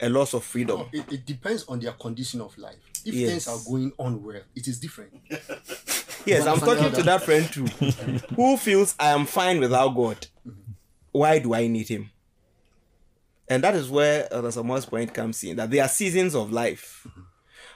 a 0.00 0.08
loss 0.08 0.34
of 0.34 0.44
freedom. 0.44 0.86
It, 0.92 1.12
it 1.12 1.26
depends 1.26 1.64
on 1.64 1.80
their 1.80 1.92
condition 1.92 2.40
of 2.40 2.56
life. 2.58 2.76
If 3.04 3.14
Yes. 3.14 3.30
things 3.30 3.48
are 3.48 3.58
going 3.70 3.92
on 3.98 4.22
well, 4.22 4.40
it 4.54 4.66
is 4.68 4.78
different. 4.78 5.12
Yes, 6.26 6.46
I'm 6.46 6.58
talking 6.58 6.90
to 6.90 7.02
that 7.02 7.22
friend 7.22 7.44
too, 7.52 7.66
who 8.34 8.56
feels 8.56 8.94
I 8.98 9.08
am 9.08 9.26
fine 9.26 9.60
without 9.60 9.90
God. 9.90 10.26
Mm-hmm. 10.48 10.72
Why 11.12 11.38
do 11.38 11.52
I 11.54 11.66
need 11.66 11.88
Him? 11.88 12.10
And 13.46 13.62
that 13.62 13.74
is 13.74 13.90
where 13.90 14.32
Elder 14.32 14.50
Samuel's 14.50 14.86
point 14.86 15.12
comes 15.12 15.44
in 15.44 15.56
that 15.56 15.70
there 15.70 15.84
are 15.84 15.88
seasons 15.88 16.34
of 16.34 16.50
life. 16.50 17.06
Mm-hmm. 17.06 17.20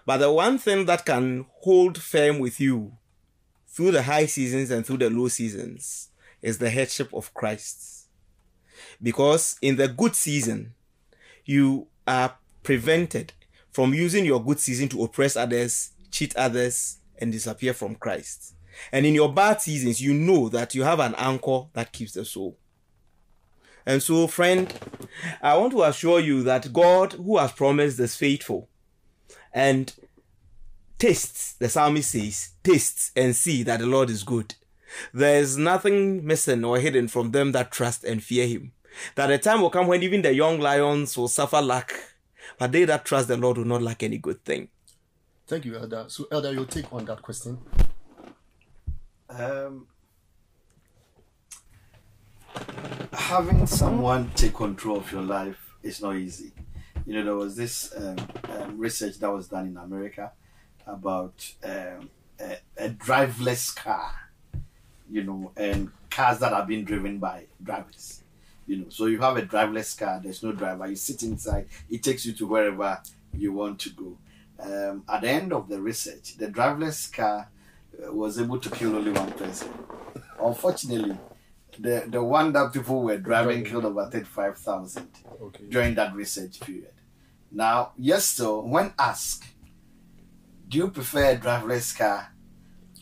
But 0.06 0.16
the 0.18 0.32
one 0.32 0.56
thing 0.56 0.86
that 0.86 1.04
can 1.04 1.44
hold 1.60 2.00
firm 2.00 2.38
with 2.38 2.58
you 2.58 2.96
through 3.66 3.90
the 3.90 4.02
high 4.02 4.24
seasons 4.24 4.70
and 4.70 4.86
through 4.86 4.96
the 4.98 5.10
low 5.10 5.28
seasons 5.28 6.08
is 6.40 6.56
the 6.56 6.70
headship 6.70 7.12
of 7.12 7.34
Christ. 7.34 8.06
Because 9.02 9.58
in 9.60 9.76
the 9.76 9.88
good 9.88 10.14
season, 10.16 10.72
you 11.44 11.88
are 12.06 12.34
prevented 12.62 13.34
from 13.78 13.94
using 13.94 14.24
your 14.24 14.42
good 14.42 14.58
season 14.58 14.88
to 14.88 15.04
oppress 15.04 15.36
others, 15.36 15.90
cheat 16.10 16.34
others, 16.34 16.98
and 17.20 17.30
disappear 17.30 17.72
from 17.72 17.94
Christ. 17.94 18.56
And 18.90 19.06
in 19.06 19.14
your 19.14 19.32
bad 19.32 19.60
seasons, 19.60 20.02
you 20.02 20.12
know 20.14 20.48
that 20.48 20.74
you 20.74 20.82
have 20.82 20.98
an 20.98 21.14
anchor 21.16 21.66
that 21.74 21.92
keeps 21.92 22.10
the 22.14 22.24
soul. 22.24 22.58
And 23.86 24.02
so, 24.02 24.26
friend, 24.26 24.76
I 25.40 25.56
want 25.56 25.70
to 25.74 25.84
assure 25.84 26.18
you 26.18 26.42
that 26.42 26.72
God, 26.72 27.12
who 27.12 27.38
has 27.38 27.52
promised, 27.52 28.00
is 28.00 28.16
faithful. 28.16 28.68
And 29.54 29.94
tastes, 30.98 31.52
the 31.52 31.68
psalmist 31.68 32.10
says, 32.10 32.54
tastes 32.64 33.12
and 33.14 33.36
see 33.36 33.62
that 33.62 33.78
the 33.78 33.86
Lord 33.86 34.10
is 34.10 34.24
good. 34.24 34.56
There 35.14 35.38
is 35.38 35.56
nothing 35.56 36.26
missing 36.26 36.64
or 36.64 36.80
hidden 36.80 37.06
from 37.06 37.30
them 37.30 37.52
that 37.52 37.70
trust 37.70 38.02
and 38.02 38.24
fear 38.24 38.48
him. 38.48 38.72
That 39.14 39.30
a 39.30 39.38
time 39.38 39.60
will 39.60 39.70
come 39.70 39.86
when 39.86 40.02
even 40.02 40.22
the 40.22 40.34
young 40.34 40.58
lions 40.58 41.16
will 41.16 41.28
suffer 41.28 41.60
lack, 41.60 41.92
but 42.58 42.72
they 42.72 42.84
that 42.84 43.04
trust 43.04 43.28
the 43.28 43.36
Lord 43.36 43.58
will 43.58 43.64
not 43.64 43.82
lack 43.82 44.02
any 44.02 44.18
good 44.18 44.44
thing. 44.44 44.68
Thank 45.46 45.64
you, 45.64 45.76
Elder. 45.76 46.04
So, 46.08 46.26
Elder, 46.30 46.52
your 46.52 46.66
take 46.66 46.92
on 46.92 47.04
that 47.06 47.22
question. 47.22 47.58
Um, 49.30 49.86
having 53.12 53.66
someone 53.66 54.30
take 54.34 54.54
control 54.54 54.98
of 54.98 55.10
your 55.12 55.22
life 55.22 55.74
is 55.82 56.02
not 56.02 56.16
easy. 56.16 56.52
You 57.06 57.14
know, 57.14 57.24
there 57.24 57.34
was 57.36 57.56
this 57.56 57.94
um, 57.96 58.16
um, 58.50 58.78
research 58.78 59.18
that 59.20 59.32
was 59.32 59.48
done 59.48 59.68
in 59.68 59.76
America 59.76 60.32
about 60.86 61.50
um, 61.64 62.10
a, 62.40 62.58
a 62.76 62.88
driveless 62.90 63.74
car, 63.74 64.10
you 65.10 65.22
know, 65.24 65.52
and 65.56 65.90
cars 66.10 66.38
that 66.40 66.52
are 66.52 66.66
being 66.66 66.84
driven 66.84 67.18
by 67.18 67.44
drivers. 67.62 68.22
You 68.68 68.76
know, 68.76 68.86
so 68.90 69.06
you 69.06 69.18
have 69.20 69.36
a 69.38 69.42
driverless 69.42 69.98
car, 69.98 70.20
there's 70.22 70.42
no 70.42 70.52
driver, 70.52 70.86
you 70.86 70.94
sit 70.94 71.22
inside, 71.22 71.66
it 71.90 72.02
takes 72.02 72.26
you 72.26 72.34
to 72.34 72.46
wherever 72.46 73.00
you 73.32 73.52
want 73.52 73.80
to 73.80 73.90
go. 73.90 74.18
Um, 74.60 75.04
at 75.08 75.22
the 75.22 75.30
end 75.30 75.52
of 75.54 75.68
the 75.68 75.80
research, 75.80 76.36
the 76.36 76.48
driverless 76.48 77.10
car 77.10 77.48
uh, 78.06 78.12
was 78.12 78.38
able 78.38 78.60
to 78.60 78.70
kill 78.70 78.94
only 78.94 79.12
one 79.12 79.32
person. 79.32 79.70
Unfortunately, 80.38 81.16
the 81.78 82.04
the 82.08 82.22
one 82.22 82.52
that 82.52 82.72
people 82.72 83.02
were 83.02 83.16
driving 83.18 83.64
killed 83.64 83.86
over 83.86 84.10
five 84.24 84.58
thousand 84.58 85.08
Okay. 85.40 85.64
during 85.68 85.94
that 85.94 86.14
research 86.14 86.60
period. 86.60 86.92
Now, 87.50 87.92
yes, 87.96 88.26
so 88.26 88.60
when 88.60 88.92
asked, 88.98 89.44
do 90.68 90.78
you 90.78 90.90
prefer 90.90 91.30
a 91.30 91.36
driverless 91.36 91.96
car 91.96 92.34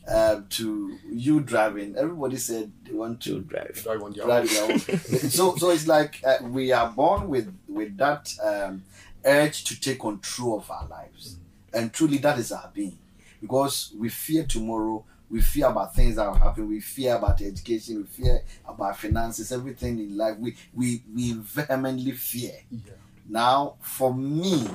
uh, 0.08 0.40
to 0.50 0.98
you 1.10 1.40
driving? 1.40 1.96
Everybody 1.96 2.36
said 2.36 2.72
they 2.84 2.92
want 2.92 3.20
to 3.22 3.40
drive. 3.40 3.80
Drive 3.82 4.02
on 4.02 4.12
their 4.12 4.24
drive 4.24 4.58
own. 4.58 4.78
so, 4.78 5.56
so 5.56 5.70
it's 5.70 5.86
like 5.86 6.20
uh, 6.24 6.38
we 6.42 6.72
are 6.72 6.88
born 6.90 7.28
with 7.28 7.52
with 7.68 7.96
that 7.98 8.32
um, 8.42 8.84
urge 9.24 9.64
to 9.64 9.80
take 9.80 10.00
control 10.00 10.58
of 10.58 10.70
our 10.70 10.86
lives, 10.88 11.36
and 11.72 11.92
truly 11.92 12.18
that 12.18 12.38
is 12.38 12.52
our 12.52 12.70
being, 12.72 12.98
because 13.40 13.92
we 13.98 14.08
fear 14.08 14.44
tomorrow. 14.44 15.04
We 15.28 15.40
fear 15.40 15.66
about 15.66 15.92
things 15.92 16.14
that 16.16 16.26
will 16.28 16.38
happen. 16.38 16.68
We 16.68 16.78
fear 16.80 17.16
about 17.16 17.42
education. 17.42 17.96
We 17.96 18.04
fear 18.04 18.42
about 18.64 18.96
finances. 18.96 19.50
Everything 19.50 19.98
in 19.98 20.16
life, 20.16 20.36
we 20.38 20.56
we 20.72 21.02
we 21.12 21.32
vehemently 21.32 22.12
fear. 22.12 22.52
Yeah. 22.70 22.92
Now, 23.28 23.74
for 23.80 24.14
me, 24.14 24.68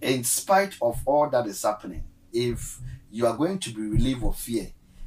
in 0.00 0.24
spite 0.24 0.76
of 0.82 1.00
all 1.06 1.28
that 1.30 1.46
is 1.46 1.62
happening, 1.62 2.04
if 2.32 2.78
you 3.14 3.28
are 3.28 3.36
going 3.36 3.60
to 3.60 3.70
be 3.70 3.80
relieved 3.80 4.24
of 4.24 4.36
fear, 4.36 4.66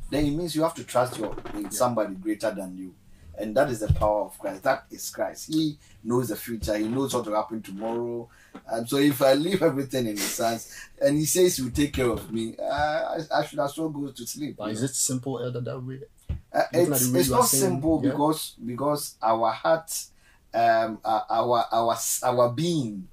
then 0.09 0.25
it 0.25 0.31
means 0.31 0.55
you 0.55 0.63
have 0.63 0.73
to 0.73 0.85
trust 0.85 1.17
your 1.17 1.35
in 1.55 1.69
somebody 1.69 2.15
greater 2.15 2.49
than 2.51 2.77
you. 2.77 2.95
And 3.37 3.53
that 3.57 3.69
is 3.69 3.81
the 3.81 3.91
power 3.93 4.23
of 4.23 4.39
Christ. 4.39 4.63
That 4.63 4.85
is 4.89 5.09
Christ. 5.09 5.53
He 5.53 5.77
knows 6.05 6.29
the 6.29 6.37
future. 6.37 6.77
He 6.77 6.87
knows 6.87 7.13
what 7.13 7.25
will 7.25 7.35
happen 7.35 7.61
tomorrow. 7.61 8.29
And 8.65 8.87
so 8.87 8.95
if 8.97 9.21
I 9.21 9.33
leave 9.33 9.61
everything 9.61 10.07
in 10.07 10.15
his 10.15 10.37
hands 10.37 10.73
and 11.01 11.17
he 11.17 11.25
says 11.25 11.57
he 11.57 11.63
will 11.63 11.71
take 11.71 11.93
care 11.93 12.09
of 12.09 12.31
me, 12.31 12.55
uh, 12.57 12.63
I, 12.63 13.19
I 13.39 13.45
should 13.45 13.59
as 13.59 13.77
well 13.77 13.89
go 13.89 14.07
to 14.07 14.25
sleep. 14.25 14.55
But 14.57 14.71
is 14.71 14.81
it 14.81 14.95
simple, 14.95 15.43
Elder, 15.43 15.59
that 15.59 15.79
way? 15.79 15.99
Uh, 16.51 16.63
it's 16.71 17.13
it's 17.13 17.29
not 17.29 17.43
saying, 17.43 17.63
simple 17.73 18.01
yeah. 18.01 18.11
because 18.11 18.55
because 18.65 19.15
our 19.21 19.51
heart, 19.51 19.91
um, 20.53 20.99
uh, 21.03 21.21
our 21.29 21.65
our 21.71 21.97
our 22.23 22.49
being 22.53 23.07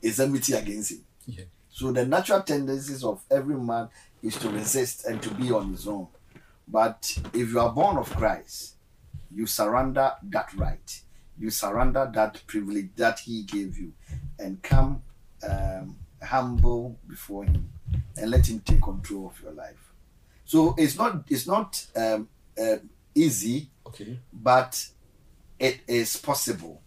is 0.00 0.18
enmity 0.18 0.54
against 0.54 0.92
him. 0.92 1.04
Yeah. 1.26 1.44
So 1.70 1.92
the 1.92 2.04
natural 2.04 2.42
tendencies 2.42 3.04
of 3.04 3.22
every 3.30 3.54
man 3.54 3.88
is 4.22 4.36
to 4.36 4.50
resist 4.50 5.06
and 5.06 5.22
to 5.22 5.30
be 5.34 5.50
on 5.52 5.70
his 5.72 5.86
own. 5.88 6.08
But 6.68 7.18
if 7.32 7.50
you 7.50 7.60
are 7.60 7.72
born 7.72 7.96
of 7.96 8.10
Christ, 8.16 8.76
you 9.32 9.46
surrender 9.46 10.12
that 10.24 10.52
right. 10.54 11.00
You 11.38 11.50
surrender 11.50 12.10
that 12.14 12.42
privilege 12.46 12.90
that 12.96 13.20
He 13.20 13.42
gave 13.44 13.78
you 13.78 13.92
and 14.38 14.62
come 14.62 15.02
um, 15.48 15.96
humble 16.22 16.98
before 17.08 17.44
Him 17.44 17.70
and 18.16 18.30
let 18.30 18.48
Him 18.48 18.60
take 18.60 18.82
control 18.82 19.28
of 19.34 19.42
your 19.42 19.52
life. 19.52 19.92
So 20.44 20.74
it's 20.76 20.96
not 20.98 21.24
it's 21.28 21.46
not 21.46 21.86
um, 21.96 22.28
uh, 22.60 22.76
easy, 23.14 23.70
Okay. 23.86 24.18
but 24.32 24.86
it 25.58 25.80
is 25.88 26.16
possible 26.16 26.82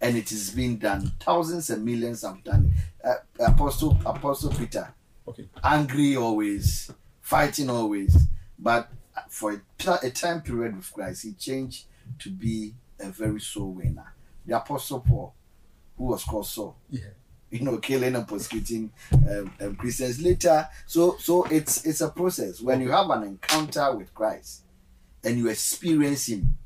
and 0.00 0.16
it 0.16 0.30
is 0.32 0.50
being 0.50 0.76
done. 0.76 1.12
Thousands 1.20 1.70
and 1.70 1.84
millions 1.84 2.22
have 2.22 2.42
done 2.44 2.74
it. 3.02 3.08
Uh, 3.40 3.46
Apostle 3.52 3.98
Apostle 4.04 4.50
Peter 4.50 4.92
Okay. 5.26 5.48
angry 5.62 6.16
always, 6.16 6.90
fighting 7.20 7.70
always. 7.70 8.16
But 8.58 8.90
for 9.28 9.52
a, 9.52 9.60
a 10.02 10.10
time 10.10 10.42
period 10.42 10.76
with 10.76 10.92
Christ, 10.92 11.22
he 11.22 11.32
changed 11.32 11.86
to 12.20 12.30
be 12.30 12.74
a 13.00 13.08
very 13.10 13.40
soul 13.40 13.72
winner. 13.72 14.12
The 14.46 14.56
Apostle 14.56 15.00
Paul, 15.00 15.34
who 15.96 16.04
was 16.04 16.24
called 16.24 16.46
Saul, 16.46 16.76
Yeah. 16.90 17.06
you 17.50 17.60
know, 17.60 17.78
killing 17.78 18.14
and 18.14 18.28
persecuting 18.28 18.92
um, 19.12 19.52
um, 19.60 19.76
Christians 19.76 20.20
later. 20.20 20.68
So, 20.86 21.16
so 21.18 21.44
it's 21.44 21.84
it's 21.86 22.00
a 22.02 22.08
process. 22.10 22.60
When 22.60 22.80
you 22.82 22.90
have 22.90 23.08
an 23.10 23.22
encounter 23.22 23.96
with 23.96 24.12
Christ 24.14 24.62
and 25.22 25.38
you 25.38 25.48
experience 25.48 26.28
Him, 26.28 26.56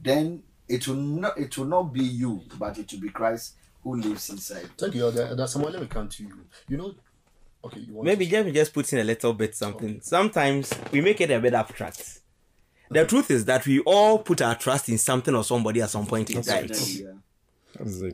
then 0.00 0.42
it 0.68 0.86
will 0.86 0.96
not 0.96 1.38
it 1.38 1.56
will 1.56 1.64
not 1.66 1.84
be 1.92 2.02
you, 2.04 2.42
but 2.58 2.78
it 2.78 2.92
will 2.92 3.00
be 3.00 3.08
Christ 3.08 3.54
who 3.82 3.96
lives 3.96 4.30
inside. 4.30 4.68
Thank 4.76 4.94
you, 4.94 5.02
Elder. 5.04 5.26
Elder 5.28 5.46
Samuel, 5.46 5.70
let 5.72 5.80
me 5.82 5.86
come 5.88 6.08
to 6.08 6.22
you. 6.24 6.38
You 6.68 6.76
know, 6.76 6.94
okay, 7.64 7.80
you 7.80 7.94
want 7.94 8.06
Maybe 8.06 8.28
let 8.28 8.46
me 8.46 8.52
just 8.52 8.72
put 8.72 8.92
in 8.92 8.98
a 8.98 9.04
little 9.04 9.32
bit 9.32 9.54
something. 9.54 10.00
Sometimes 10.00 10.72
we 10.92 11.00
make 11.00 11.20
it 11.20 11.30
a 11.30 11.40
bit 11.40 11.54
abstract. 11.54 12.20
The 12.90 13.04
truth 13.04 13.30
is 13.30 13.44
that 13.46 13.66
we 13.66 13.80
all 13.80 14.18
put 14.18 14.40
our 14.40 14.54
trust 14.54 14.88
in 14.88 14.98
something 14.98 15.34
or 15.34 15.42
somebody 15.42 15.82
at 15.82 15.90
some 15.90 16.06
point 16.06 16.30
in 16.30 16.42
time. 16.42 16.68
Yeah. 16.70 17.12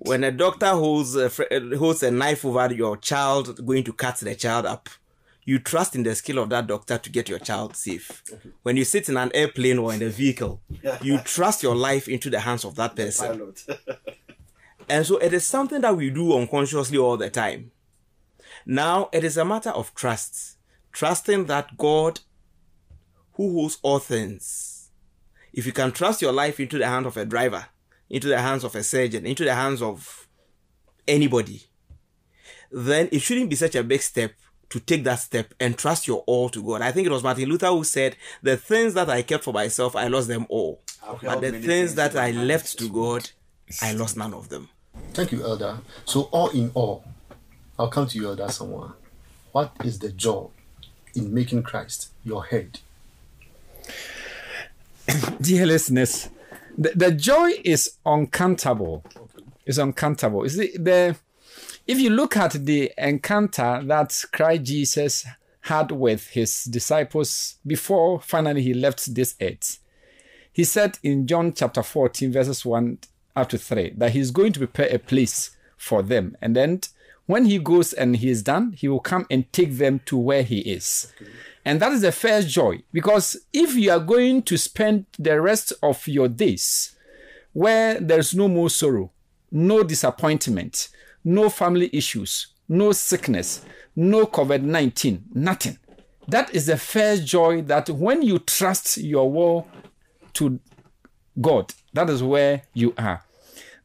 When 0.01 0.25
a 0.25 0.33
doctor 0.33 0.71
holds 0.71 1.15
a, 1.15 1.27
uh, 1.27 1.77
holds 1.77 2.03
a 2.03 2.11
knife 2.11 2.45
over 2.45 2.73
your 2.73 2.97
child, 2.97 3.65
going 3.65 3.85
to 3.85 3.93
cut 3.93 4.17
the 4.17 4.35
child 4.35 4.67
up, 4.67 4.89
you 5.45 5.59
trust 5.59 5.95
in 5.95 6.03
the 6.05 6.15
skill 6.15 6.39
of 6.39 6.49
that 6.51 6.67
doctor 6.67 6.99
to 6.99 7.11
get 7.11 7.29
your 7.29 7.39
child 7.39 7.77
safe. 7.77 8.23
When 8.63 8.77
you 8.77 8.85
sit 8.85 9.09
in 9.09 9.17
an 9.17 9.31
airplane 9.35 9.79
or 9.79 9.93
in 9.93 10.03
a 10.03 10.09
vehicle, 10.09 10.63
you 11.03 11.19
trust 11.19 11.63
your 11.63 11.77
life 11.77 12.09
into 12.09 12.31
the 12.31 12.41
hands 12.41 12.65
of 12.65 12.75
that 12.77 12.97
person. 12.97 13.55
And 14.89 15.07
so 15.07 15.17
it 15.19 15.33
is 15.33 15.47
something 15.47 15.81
that 15.81 15.97
we 15.97 16.11
do 16.11 16.37
unconsciously 16.37 16.99
all 16.99 17.17
the 17.17 17.31
time. 17.31 17.71
Now, 18.67 19.09
it 19.13 19.25
is 19.25 19.37
a 19.37 19.45
matter 19.45 19.71
of 19.71 19.95
trust. 19.95 20.57
Trusting 20.93 21.47
that 21.47 21.77
God, 21.79 22.21
who 23.35 23.53
holds 23.53 23.79
all 23.83 23.99
things, 23.99 24.91
if 25.53 25.67
you 25.67 25.73
can 25.73 25.93
trust 25.93 26.23
your 26.23 26.33
life 26.33 26.61
into 26.61 26.79
the 26.79 26.87
hand 26.87 27.07
of 27.07 27.17
a 27.17 27.25
driver, 27.25 27.67
into 28.09 28.29
the 28.29 28.41
hands 28.41 28.65
of 28.65 28.75
a 28.75 28.83
surgeon, 28.83 29.27
into 29.27 29.45
the 29.45 29.55
hands 29.55 29.83
of 29.83 30.29
anybody, 31.09 31.63
then 32.71 33.09
it 33.13 33.21
shouldn't 33.21 33.51
be 33.51 33.57
such 33.57 33.75
a 33.75 33.83
big 33.83 34.03
step 34.03 34.33
to 34.71 34.81
take 34.81 35.05
that 35.05 35.17
step 35.17 35.53
and 35.61 35.77
trust 35.77 36.09
your 36.09 36.25
all 36.27 36.49
to 36.49 36.63
God. 36.63 36.81
I 36.81 36.93
think 36.93 37.07
it 37.07 37.11
was 37.11 37.23
Martin 37.23 37.49
Luther 37.49 37.67
who 37.67 37.85
said, 37.85 38.17
The 38.43 38.57
things 38.57 38.95
that 38.95 39.11
I 39.11 39.21
kept 39.21 39.45
for 39.45 39.53
myself, 39.53 39.95
I 39.95 40.07
lost 40.09 40.29
them 40.29 40.47
all. 40.49 40.81
I've 41.07 41.21
But 41.21 41.41
the 41.43 41.51
things 41.51 41.67
things 41.67 41.95
that 41.97 42.17
I 42.17 42.31
left 42.31 42.79
to 42.79 42.89
God, 42.89 43.29
I 43.83 43.93
lost 43.93 44.17
none 44.17 44.33
of 44.33 44.49
them. 44.49 44.71
Thank 45.13 45.33
you, 45.33 45.43
Elder. 45.45 45.79
So, 46.07 46.23
all 46.33 46.49
in 46.51 46.71
all, 46.75 47.05
I'll 47.83 47.89
come 47.89 48.07
to 48.07 48.17
you, 48.17 48.29
Elder 48.29 48.49
Someone. 48.49 48.93
What 49.51 49.73
is 49.83 49.99
the 49.99 50.13
joy 50.13 50.47
in 51.17 51.35
making 51.35 51.65
Christ 51.65 52.13
your 52.23 52.45
head? 52.45 52.79
Dear 55.41 55.67
listeners, 55.67 56.29
the, 56.79 56.93
the 56.95 57.11
joy 57.11 57.51
is 57.65 57.97
uncountable. 58.07 59.03
It's 59.67 59.81
uncountable. 59.81 60.45
Is 60.45 60.57
the, 60.57 60.71
the 60.79 61.17
if 61.85 61.99
you 61.99 62.11
look 62.11 62.37
at 62.37 62.53
the 62.53 62.93
encounter 62.97 63.83
that 63.83 64.27
Christ 64.33 64.63
Jesus 64.63 65.27
had 65.63 65.91
with 65.91 66.29
his 66.29 66.63
disciples 66.67 67.57
before 67.67 68.21
finally 68.21 68.63
he 68.63 68.75
left 68.75 69.13
this 69.13 69.35
earth, 69.41 69.81
he 70.53 70.63
said 70.63 71.01
in 71.03 71.27
John 71.27 71.53
chapter 71.53 71.83
14, 71.83 72.31
verses 72.31 72.65
1 72.65 72.99
up 73.35 73.49
to 73.49 73.59
3, 73.59 73.95
that 73.97 74.13
he's 74.13 74.31
going 74.31 74.53
to 74.53 74.61
prepare 74.61 74.95
a 74.95 75.01
place 75.01 75.57
for 75.77 76.01
them. 76.01 76.37
And 76.41 76.55
then 76.55 76.83
when 77.33 77.47
he 77.47 77.59
goes 77.59 77.95
and 77.95 78.17
he 78.17 78.29
is 78.29 78.43
done, 78.43 78.73
he 78.73 78.89
will 78.89 79.01
come 79.01 79.27
and 79.31 79.51
take 79.55 79.79
them 79.79 80.01
to 80.05 80.19
where 80.19 80.43
he 80.43 80.59
is. 80.59 81.11
And 81.65 81.81
that 81.81 81.91
is 81.91 82.03
the 82.03 82.13
first 82.13 82.49
joy. 82.49 82.83
Because 82.93 83.39
if 83.55 83.75
you 83.75 83.91
are 83.91 84.01
going 84.01 84.43
to 84.43 84.59
spend 84.59 85.07
the 85.19 85.41
rest 85.41 85.73
of 85.83 86.07
your 86.07 86.29
days 86.29 86.95
where 87.55 87.99
there's 87.99 88.35
no 88.35 88.49
more 88.49 88.69
sorrow, 88.69 89.13
no 89.51 89.83
disappointment, 89.83 90.91
no 91.25 91.49
family 91.49 91.89
issues, 91.95 92.49
no 92.69 92.93
sickness, 92.93 93.65
no 93.97 94.27
COVID 94.27 94.61
19, 94.61 95.25
nothing. 95.33 95.79
That 96.29 96.55
is 96.55 96.67
the 96.67 96.77
first 96.77 97.27
joy 97.27 97.63
that 97.63 97.89
when 97.89 98.21
you 98.21 98.41
trust 98.41 98.99
your 98.99 99.33
will 99.33 99.67
to 100.35 100.61
God, 101.41 101.73
that 101.95 102.11
is 102.11 102.23
where 102.23 102.63
you 102.75 102.93
are. 102.99 103.25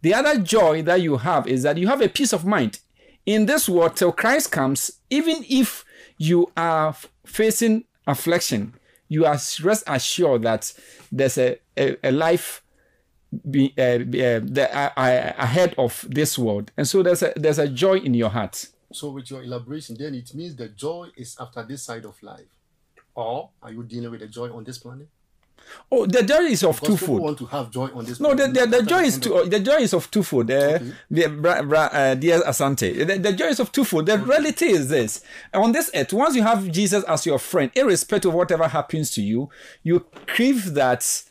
The 0.01 0.13
other 0.13 0.37
joy 0.37 0.81
that 0.81 1.01
you 1.01 1.15
have 1.15 1.47
is 1.47 1.63
that 1.63 1.77
you 1.77 1.87
have 1.87 2.01
a 2.01 2.09
peace 2.09 2.33
of 2.33 2.45
mind. 2.45 2.79
In 3.27 3.45
this 3.45 3.67
world, 3.67 3.97
till 3.97 4.13
Christ 4.13 4.53
comes, 4.53 4.89
even 5.09 5.43
if 5.49 5.83
you 6.17 6.49
are 6.55 6.95
facing 7.25 7.83
affliction, 8.07 8.73
you 9.09 9.25
are 9.25 9.37
rest 9.61 9.83
assured 9.85 10.43
that 10.43 10.71
there's 11.11 11.37
a, 11.37 11.59
a, 11.77 11.97
a 12.07 12.11
life 12.13 12.63
be, 13.51 13.73
uh, 13.77 13.97
be, 13.97 14.25
uh, 14.25 14.39
the, 14.41 14.69
uh, 14.73 15.33
ahead 15.37 15.75
of 15.77 16.07
this 16.09 16.39
world. 16.39 16.71
And 16.77 16.87
so 16.87 17.03
there's 17.03 17.21
a, 17.21 17.33
there's 17.35 17.59
a 17.59 17.67
joy 17.67 17.97
in 17.97 18.13
your 18.13 18.29
heart. 18.29 18.65
So, 18.93 19.09
with 19.09 19.29
your 19.29 19.43
elaboration, 19.43 19.97
then 19.99 20.15
it 20.15 20.33
means 20.33 20.55
the 20.55 20.69
joy 20.69 21.09
is 21.17 21.35
after 21.37 21.63
this 21.63 21.83
side 21.83 22.05
of 22.05 22.15
life. 22.23 22.47
Or 23.13 23.49
are 23.61 23.73
you 23.73 23.83
dealing 23.83 24.09
with 24.09 24.21
the 24.21 24.27
joy 24.27 24.55
on 24.55 24.63
this 24.63 24.77
planet? 24.77 25.09
Oh, 25.91 26.05
the 26.05 26.23
joy 26.23 26.43
is 26.43 26.63
of 26.63 26.79
Because 26.79 26.99
twofold. 26.99 27.21
want 27.21 27.37
to 27.39 27.45
have 27.45 27.71
joy 27.71 27.87
on 27.93 28.05
this 28.05 28.19
No, 28.19 28.33
the, 28.33 28.47
the, 28.47 28.65
the 28.67 28.83
joy 28.83 29.01
is 29.03 29.17
of- 29.25 29.49
the 29.49 29.59
joy 29.59 29.75
is 29.77 29.93
of 29.93 30.09
twofold. 30.11 30.51
Uh, 30.51 30.79
the, 31.09 31.27
bra, 31.27 31.61
bra, 31.61 31.89
uh, 31.91 32.15
dear 32.15 32.39
Asante, 32.41 33.05
the, 33.07 33.17
the 33.17 33.33
joy 33.33 33.45
is 33.47 33.59
of 33.59 33.71
twofold. 33.71 34.05
The 34.05 34.17
reality 34.17 34.65
is 34.65 34.89
this: 34.89 35.23
on 35.53 35.71
this 35.71 35.89
earth, 35.95 36.13
once 36.13 36.35
you 36.35 36.43
have 36.43 36.69
Jesus 36.71 37.03
as 37.05 37.25
your 37.25 37.39
friend, 37.39 37.71
irrespective 37.75 38.29
of 38.29 38.35
whatever 38.35 38.67
happens 38.67 39.11
to 39.11 39.21
you, 39.21 39.49
you 39.83 40.01
crave 40.25 40.73
that 40.73 41.23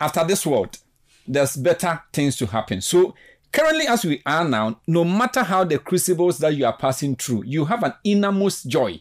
after 0.00 0.24
this 0.24 0.44
world, 0.44 0.78
there's 1.26 1.56
better 1.56 2.02
things 2.12 2.36
to 2.36 2.46
happen. 2.46 2.80
So 2.80 3.14
currently, 3.52 3.86
as 3.86 4.04
we 4.04 4.20
are 4.26 4.44
now, 4.44 4.80
no 4.86 5.04
matter 5.04 5.42
how 5.42 5.64
the 5.64 5.78
crucibles 5.78 6.38
that 6.38 6.54
you 6.54 6.66
are 6.66 6.76
passing 6.76 7.16
through, 7.16 7.44
you 7.46 7.64
have 7.66 7.82
an 7.82 7.94
innermost 8.04 8.68
joy. 8.68 9.00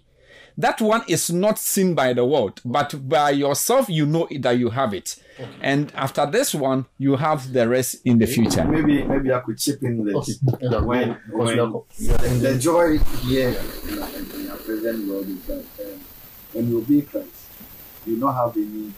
That 0.57 0.81
one 0.81 1.03
is 1.07 1.31
not 1.31 1.57
seen 1.57 1.95
by 1.95 2.13
the 2.13 2.25
world, 2.25 2.61
but 2.63 3.07
by 3.09 3.31
yourself, 3.31 3.89
you 3.89 4.05
know 4.05 4.27
that 4.39 4.57
you 4.57 4.69
have 4.69 4.93
it. 4.93 5.15
And 5.61 5.91
after 5.95 6.25
this 6.25 6.53
one, 6.53 6.85
you 6.99 7.15
have 7.15 7.51
the 7.53 7.67
rest 7.67 7.95
in 8.05 8.19
the 8.19 8.27
future. 8.27 8.63
Maybe 8.63 9.03
maybe 9.03 9.33
I 9.33 9.39
could 9.39 9.57
chip 9.57 9.81
in 9.81 10.05
this. 10.05 10.39
Okay. 10.47 10.65
Elder, 10.65 10.85
when, 10.85 11.09
when 11.31 11.57
the, 11.57 12.39
the 12.41 12.57
joy 12.59 12.99
here 13.25 13.49
in 13.89 14.01
our, 14.01 14.09
in 14.09 14.51
our 14.51 14.57
present 14.57 15.07
world 15.07 15.27
is 15.27 15.43
that 15.47 15.65
um, 15.79 15.99
when 16.53 16.69
you 16.69 16.77
obey 16.79 17.01
Christ, 17.01 17.29
you 18.05 18.19
don't 18.19 18.33
have 18.33 18.55
any 18.55 18.93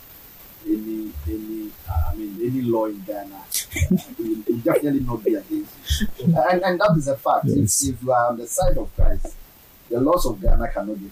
any 0.68 1.12
any 1.28 1.72
uh, 1.90 2.12
I 2.12 2.16
mean 2.16 2.38
any 2.42 2.62
law 2.64 2.86
in 2.86 3.00
Ghana. 3.02 3.44
it 3.72 4.02
will 4.20 4.40
it 4.40 4.48
will 4.50 4.58
definitely 4.58 5.02
not 5.02 5.24
be 5.24 5.36
against 5.36 6.02
you. 6.02 6.08
And, 6.50 6.64
and 6.64 6.80
that 6.82 6.96
is 6.98 7.08
a 7.08 7.16
fact. 7.16 7.46
Yes. 7.46 7.84
If, 7.84 7.96
if 7.96 8.04
you 8.04 8.12
are 8.12 8.30
on 8.30 8.38
the 8.38 8.48
side 8.48 8.78
of 8.78 8.94
Christ, 8.96 9.36
the 9.90 10.02
laws 10.02 10.26
of 10.26 10.42
Ghana 10.42 10.68
cannot 10.70 10.96
get 10.96 11.04
you. 11.04 11.12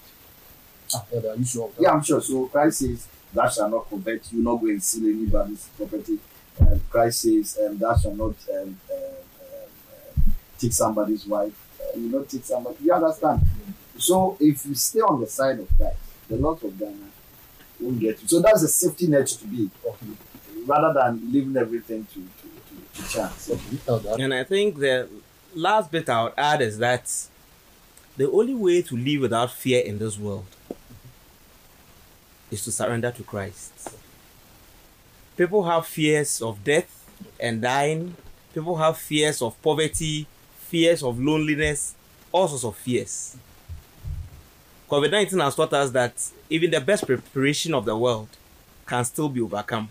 Are 0.96 1.36
you 1.36 1.46
sure? 1.46 1.70
Yeah, 1.80 1.92
I'm 1.92 2.04
sure. 2.04 2.22
So 2.22 2.48
Christ 2.48 2.80
says, 2.80 3.08
"Thou 3.34 3.50
shalt 3.50 3.72
not 3.72 3.90
covet." 3.90 4.22
You 4.32 4.44
not 4.44 4.56
go 4.56 4.68
and 4.68 4.84
steal 4.84 5.06
anybody's 5.06 5.68
property. 5.78 6.20
Um, 6.60 6.82
Christ 6.90 7.22
says, 7.22 7.58
um, 7.66 7.78
"Thou 7.78 7.96
not 8.16 8.36
um, 8.56 8.78
take 10.58 10.74
somebody's 10.74 11.26
wife." 11.26 11.54
Uh, 11.82 11.98
you 12.00 12.10
not 12.10 12.30
take 12.30 12.46
somebody. 12.46 12.78
You 12.84 12.94
understand? 12.94 13.42
So 13.98 14.38
if 14.40 14.66
you 14.66 14.76
stay 14.76 15.00
on 15.02 15.22
the 15.22 15.28
side 15.28 15.60
of 15.60 15.68
Christ, 15.78 15.98
the 16.30 16.38
Lord 16.38 16.64
of 16.64 16.78
Ghana 16.80 16.96
won't 17.80 18.00
get 18.00 18.22
you. 18.22 18.28
So 18.28 18.40
that's 18.40 18.64
a 18.64 18.68
safety 18.68 19.08
net 19.08 19.28
to 19.28 19.46
be, 19.48 19.70
Okay. 19.86 20.06
rather 20.66 20.94
than 20.94 21.32
leaving 21.32 21.56
everything 21.58 22.06
to 22.14 22.20
to, 22.20 23.00
to, 23.00 23.04
to 23.04 23.10
chance. 23.10 23.52
Okay. 23.88 24.24
And 24.24 24.34
I 24.34 24.44
think 24.44 24.80
the 24.80 25.08
last 25.54 25.92
bit 25.92 26.10
I 26.10 26.24
would 26.24 26.34
add 26.38 26.62
is 26.62 26.78
that 26.80 27.12
the 28.18 28.30
only 28.32 28.54
way 28.56 28.82
to 28.84 28.96
live 28.98 29.22
without 29.22 29.52
fear 29.52 29.82
in 29.84 30.00
this 30.00 30.18
world 30.18 30.46
is 32.54 32.64
to 32.64 32.72
surrender 32.72 33.12
to 33.12 33.24
Christ. 33.24 33.96
People 35.36 35.64
have 35.64 35.88
fears 35.88 36.42
of 36.42 36.64
death 36.64 37.10
and 37.40 37.62
dying. 37.62 38.16
People 38.54 38.78
have 38.78 38.98
fears 38.98 39.42
of 39.42 39.60
poverty, 39.62 40.28
fears 40.58 41.02
of 41.02 41.20
loneliness, 41.20 41.96
all 42.32 42.48
sorts 42.48 42.64
of 42.64 42.76
fears. 42.76 43.36
COVID 44.90 45.12
19 45.12 45.40
has 45.40 45.56
taught 45.56 45.74
us 45.74 45.90
that 45.92 46.14
even 46.50 46.70
the 46.70 46.80
best 46.80 47.08
preparation 47.08 47.74
of 47.74 47.86
the 47.86 47.98
world 47.98 48.30
can 48.86 49.04
still 49.04 49.30
be 49.30 49.42
overcome. 49.42 49.90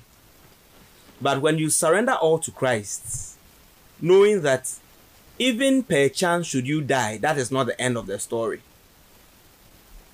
But 1.20 1.40
when 1.40 1.59
you 1.59 1.70
surrender 1.70 2.12
all 2.12 2.38
to 2.38 2.51
Christ, 2.53 3.37
knowing 4.01 4.42
that 4.42 4.72
even 5.38 5.83
perchance 5.83 6.46
should 6.46 6.68
you 6.68 6.83
die, 6.83 7.18
that 7.18 7.37
is 7.38 7.51
not 7.51 7.66
the 7.66 7.81
end 7.81 7.96
of 7.96 8.07
the 8.07 8.18
story. 8.18 8.61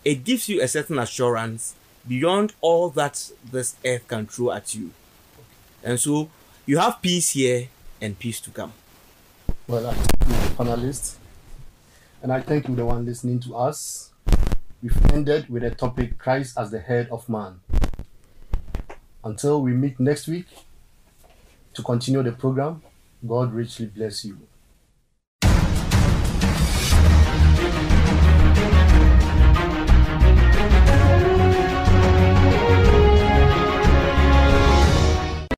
It 0.04 0.24
gives 0.24 0.48
you 0.48 0.62
a 0.62 0.68
certain 0.68 0.98
assurance 0.98 1.74
beyond 2.08 2.54
all 2.60 2.88
that 2.90 3.30
this 3.52 3.76
earth 3.84 4.08
can 4.08 4.26
throw 4.26 4.50
at 4.50 4.74
you. 4.74 4.90
And 5.84 6.00
so 6.00 6.30
you 6.66 6.78
have 6.78 7.00
peace 7.02 7.30
here 7.30 7.68
and 8.00 8.18
peace 8.18 8.40
to 8.40 8.50
come. 8.50 8.72
Well, 9.66 9.86
I 9.86 9.92
thank 9.92 10.30
you, 10.30 10.48
the 10.48 10.54
panelists, 10.54 11.16
and 12.22 12.32
I 12.32 12.40
thank 12.40 12.68
you, 12.68 12.74
the 12.74 12.86
one 12.86 13.04
listening 13.04 13.38
to 13.40 13.54
us. 13.54 14.10
We've 14.82 15.12
ended 15.12 15.48
with 15.48 15.62
the 15.62 15.70
topic 15.70 16.18
Christ 16.18 16.56
as 16.58 16.70
the 16.70 16.80
head 16.80 17.08
of 17.10 17.28
man. 17.28 17.60
Until 19.22 19.60
we 19.60 19.72
meet 19.72 20.00
next 20.00 20.28
week 20.28 20.46
to 21.74 21.82
continue 21.82 22.22
the 22.22 22.32
program, 22.32 22.82
God 23.26 23.52
richly 23.52 23.86
bless 23.86 24.24
you. 24.24 24.38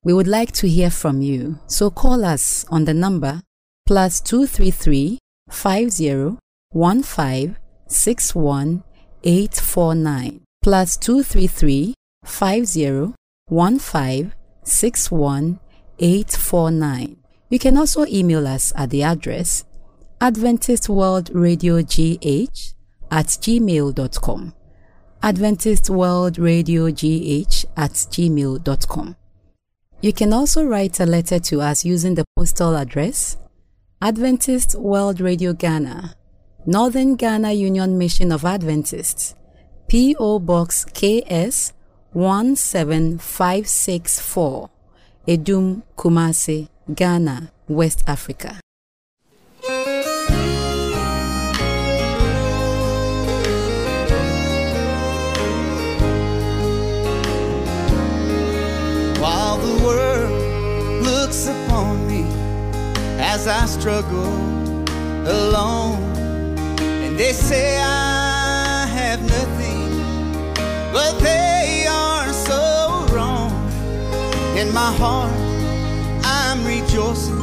We 0.03 0.13
would 0.13 0.27
like 0.27 0.51
to 0.53 0.67
hear 0.67 0.89
from 0.89 1.21
you, 1.21 1.59
so 1.67 1.91
call 1.91 2.25
us 2.25 2.65
on 2.69 2.85
the 2.85 2.93
number 2.93 3.41
plus 3.85 4.19
233 4.21 5.19
50 5.51 6.37
15 6.73 7.57
61 7.87 8.83
849 9.23 10.41
plus 10.63 10.97
233 10.97 11.93
50 12.25 13.13
15 13.47 14.33
61 14.63 15.59
849. 15.99 17.17
You 17.49 17.59
can 17.59 17.77
also 17.77 18.05
email 18.07 18.47
us 18.47 18.73
at 18.75 18.89
the 18.89 19.03
address 19.03 19.65
Adventist 20.19 20.89
World 20.89 21.29
Radio 21.31 21.83
GH 21.83 22.73
at 23.11 23.27
gmail.com. 23.27 24.53
Adventist 25.21 25.89
World 25.91 26.39
Radio 26.39 26.89
GH 26.89 27.65
at 27.77 27.91
gmail.com. 27.91 29.15
You 30.03 30.13
can 30.13 30.33
also 30.33 30.65
write 30.65 30.99
a 30.99 31.05
letter 31.05 31.37
to 31.37 31.61
us 31.61 31.85
using 31.85 32.15
the 32.15 32.25
postal 32.35 32.75
address 32.75 33.37
Adventist 34.01 34.73
World 34.73 35.21
Radio 35.21 35.53
Ghana, 35.53 36.15
Northern 36.65 37.15
Ghana 37.15 37.51
Union 37.51 37.99
Mission 37.99 38.31
of 38.31 38.43
Adventists, 38.43 39.35
P.O. 39.89 40.39
Box 40.39 40.85
KS 40.85 41.73
17564, 42.15 44.69
Adum 45.27 45.83
Kumasi, 45.95 46.67
Ghana, 46.91 47.51
West 47.67 48.03
Africa. 48.07 48.59
As 63.41 63.47
I 63.47 63.65
struggle 63.65 64.33
alone. 65.27 65.97
And 66.79 67.17
they 67.17 67.33
say 67.33 67.79
I 67.81 68.85
have 68.85 69.19
nothing, 69.21 70.53
but 70.93 71.19
they 71.19 71.87
are 71.89 72.31
so 72.33 73.07
wrong. 73.11 73.51
In 74.57 74.71
my 74.73 74.91
heart, 74.93 75.33
I'm 76.23 76.63
rejoicing 76.65 77.40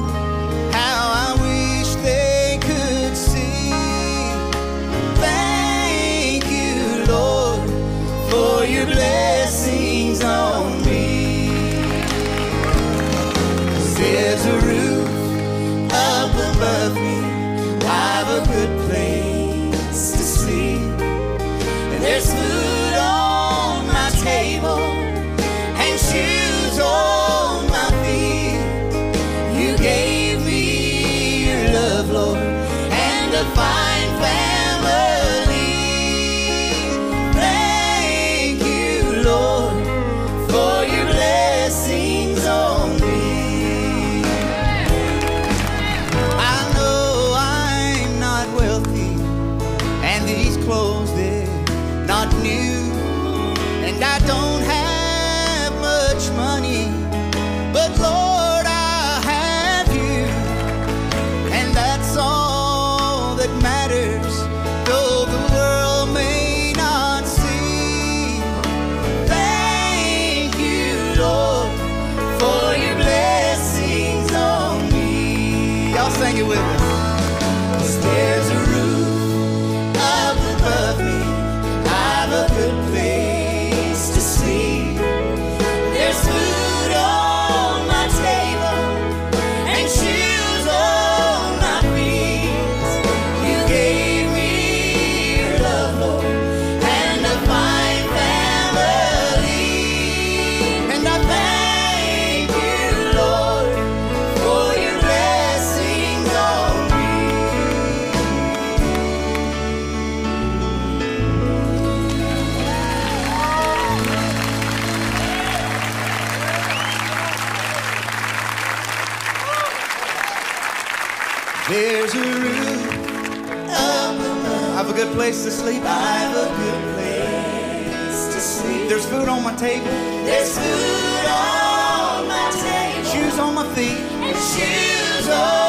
sleep. 125.68 125.82
I've 125.84 126.36
a 126.36 126.48
good 126.60 126.82
place 126.94 128.34
to 128.34 128.40
sleep. 128.40 128.88
There's 128.88 129.06
food 129.06 129.28
on 129.28 129.42
my 129.42 129.54
table. 129.54 129.86
There's 130.24 130.56
food 130.56 131.26
on 131.26 132.28
my 132.28 132.50
table. 132.62 133.10
Shoes 133.10 133.38
on 133.38 133.54
my 133.54 133.66
feet. 133.74 133.98
And 133.98 134.36
shoes 134.36 135.28
on 135.28 135.67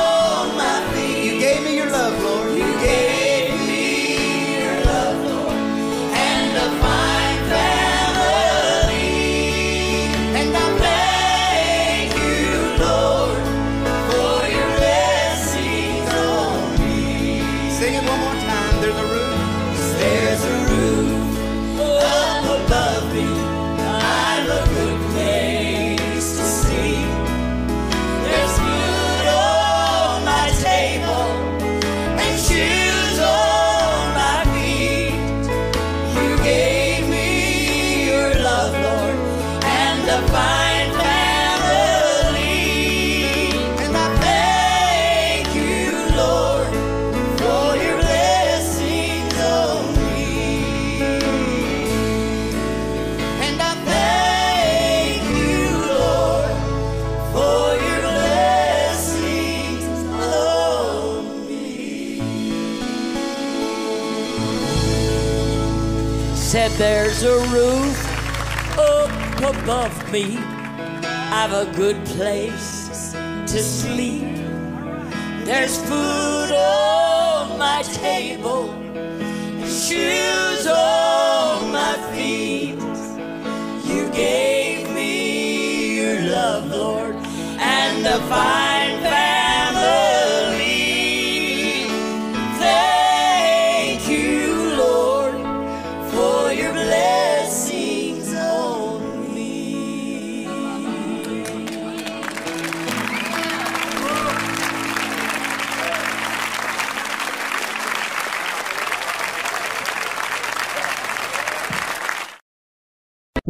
said 66.49 66.71
there's 66.79 67.21
a 67.21 67.37
roof 67.49 68.79
up 68.79 69.55
above 69.55 70.11
me. 70.11 70.35
I've 71.31 71.53
a 71.53 71.71
good 71.75 72.03
place 72.07 73.11
to 73.45 73.59
sleep. 73.59 74.35
There's 75.45 75.77
food 75.77 76.51
on 76.51 77.59
my 77.59 77.83
table, 77.83 78.73
shoes 79.63 80.65
on 80.65 81.71
my 81.71 81.95
feet. 82.13 82.79
You 83.85 84.09
gave 84.09 84.89
me 84.89 85.97
your 85.97 86.19
love, 86.31 86.65
Lord, 86.65 87.15
and 87.59 88.03
the 88.03 88.19
fine 88.27 88.68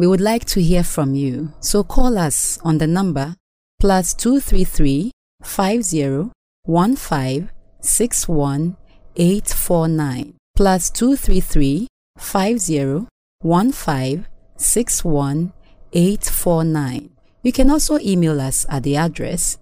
We 0.00 0.06
would 0.06 0.22
like 0.22 0.46
to 0.46 0.62
hear 0.62 0.82
from 0.82 1.14
you, 1.14 1.52
so 1.60 1.84
call 1.84 2.16
us 2.16 2.58
on 2.64 2.78
the 2.78 2.86
number 2.86 3.36
plus 3.78 4.14
233 4.14 5.10
50 5.42 6.30
15 6.66 7.50
61 7.82 8.76
849 9.14 10.34
plus 10.56 10.88
233 10.88 11.86
50 12.16 13.08
15 13.42 14.26
61 14.56 15.52
849. 15.92 17.10
You 17.42 17.52
can 17.52 17.68
also 17.68 17.98
email 17.98 18.40
us 18.40 18.64
at 18.70 18.84
the 18.84 18.96
address 18.96 19.58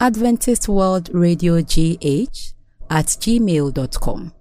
Adventist 0.00 0.68
World 0.68 1.10
Radio 1.14 1.62
GH 1.62 2.54
at 2.90 3.06
gmail.com. 3.06 4.32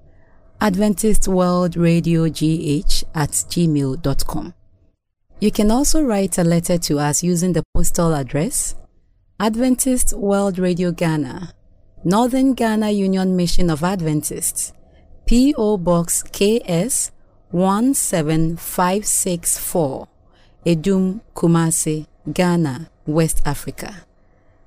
Adventist 0.59 1.27
World 1.27 1.77
Radio 1.77 2.27
GH 2.29 3.03
at 3.13 3.29
gmail.com. 3.29 4.55
You 5.39 5.51
can 5.51 5.69
also 5.69 6.01
write 6.01 6.37
a 6.37 6.43
letter 6.43 6.77
to 6.77 6.99
us 6.99 7.21
using 7.21 7.51
the 7.53 7.63
postal 7.75 8.15
address 8.15 8.73
Adventist 9.39 10.13
World 10.13 10.57
Radio 10.57 10.91
Ghana, 10.91 11.53
Northern 12.05 12.53
Ghana 12.53 12.91
Union 12.91 13.35
Mission 13.35 13.69
of 13.69 13.83
Adventists, 13.83 14.71
P.O. 15.25 15.77
Box 15.77 16.23
KS 16.23 17.11
17564, 17.51 20.07
Adum 20.65 21.19
Kumasi, 21.35 22.07
Ghana, 22.31 22.89
West 23.05 23.41
Africa. 23.45 24.05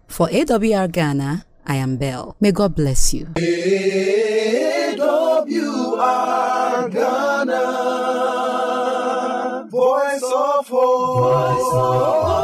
For 0.07 0.29
AWR 0.29 0.93
Ghana, 0.93 1.47
I 1.67 1.77
am 1.77 1.97
Bell. 1.97 2.37
May 2.41 2.53
God 2.53 2.75
bless 2.75 3.15
you. 3.15 3.25
AWR 3.27 3.41
Ghana, 6.93 8.38
hope. 10.71 12.38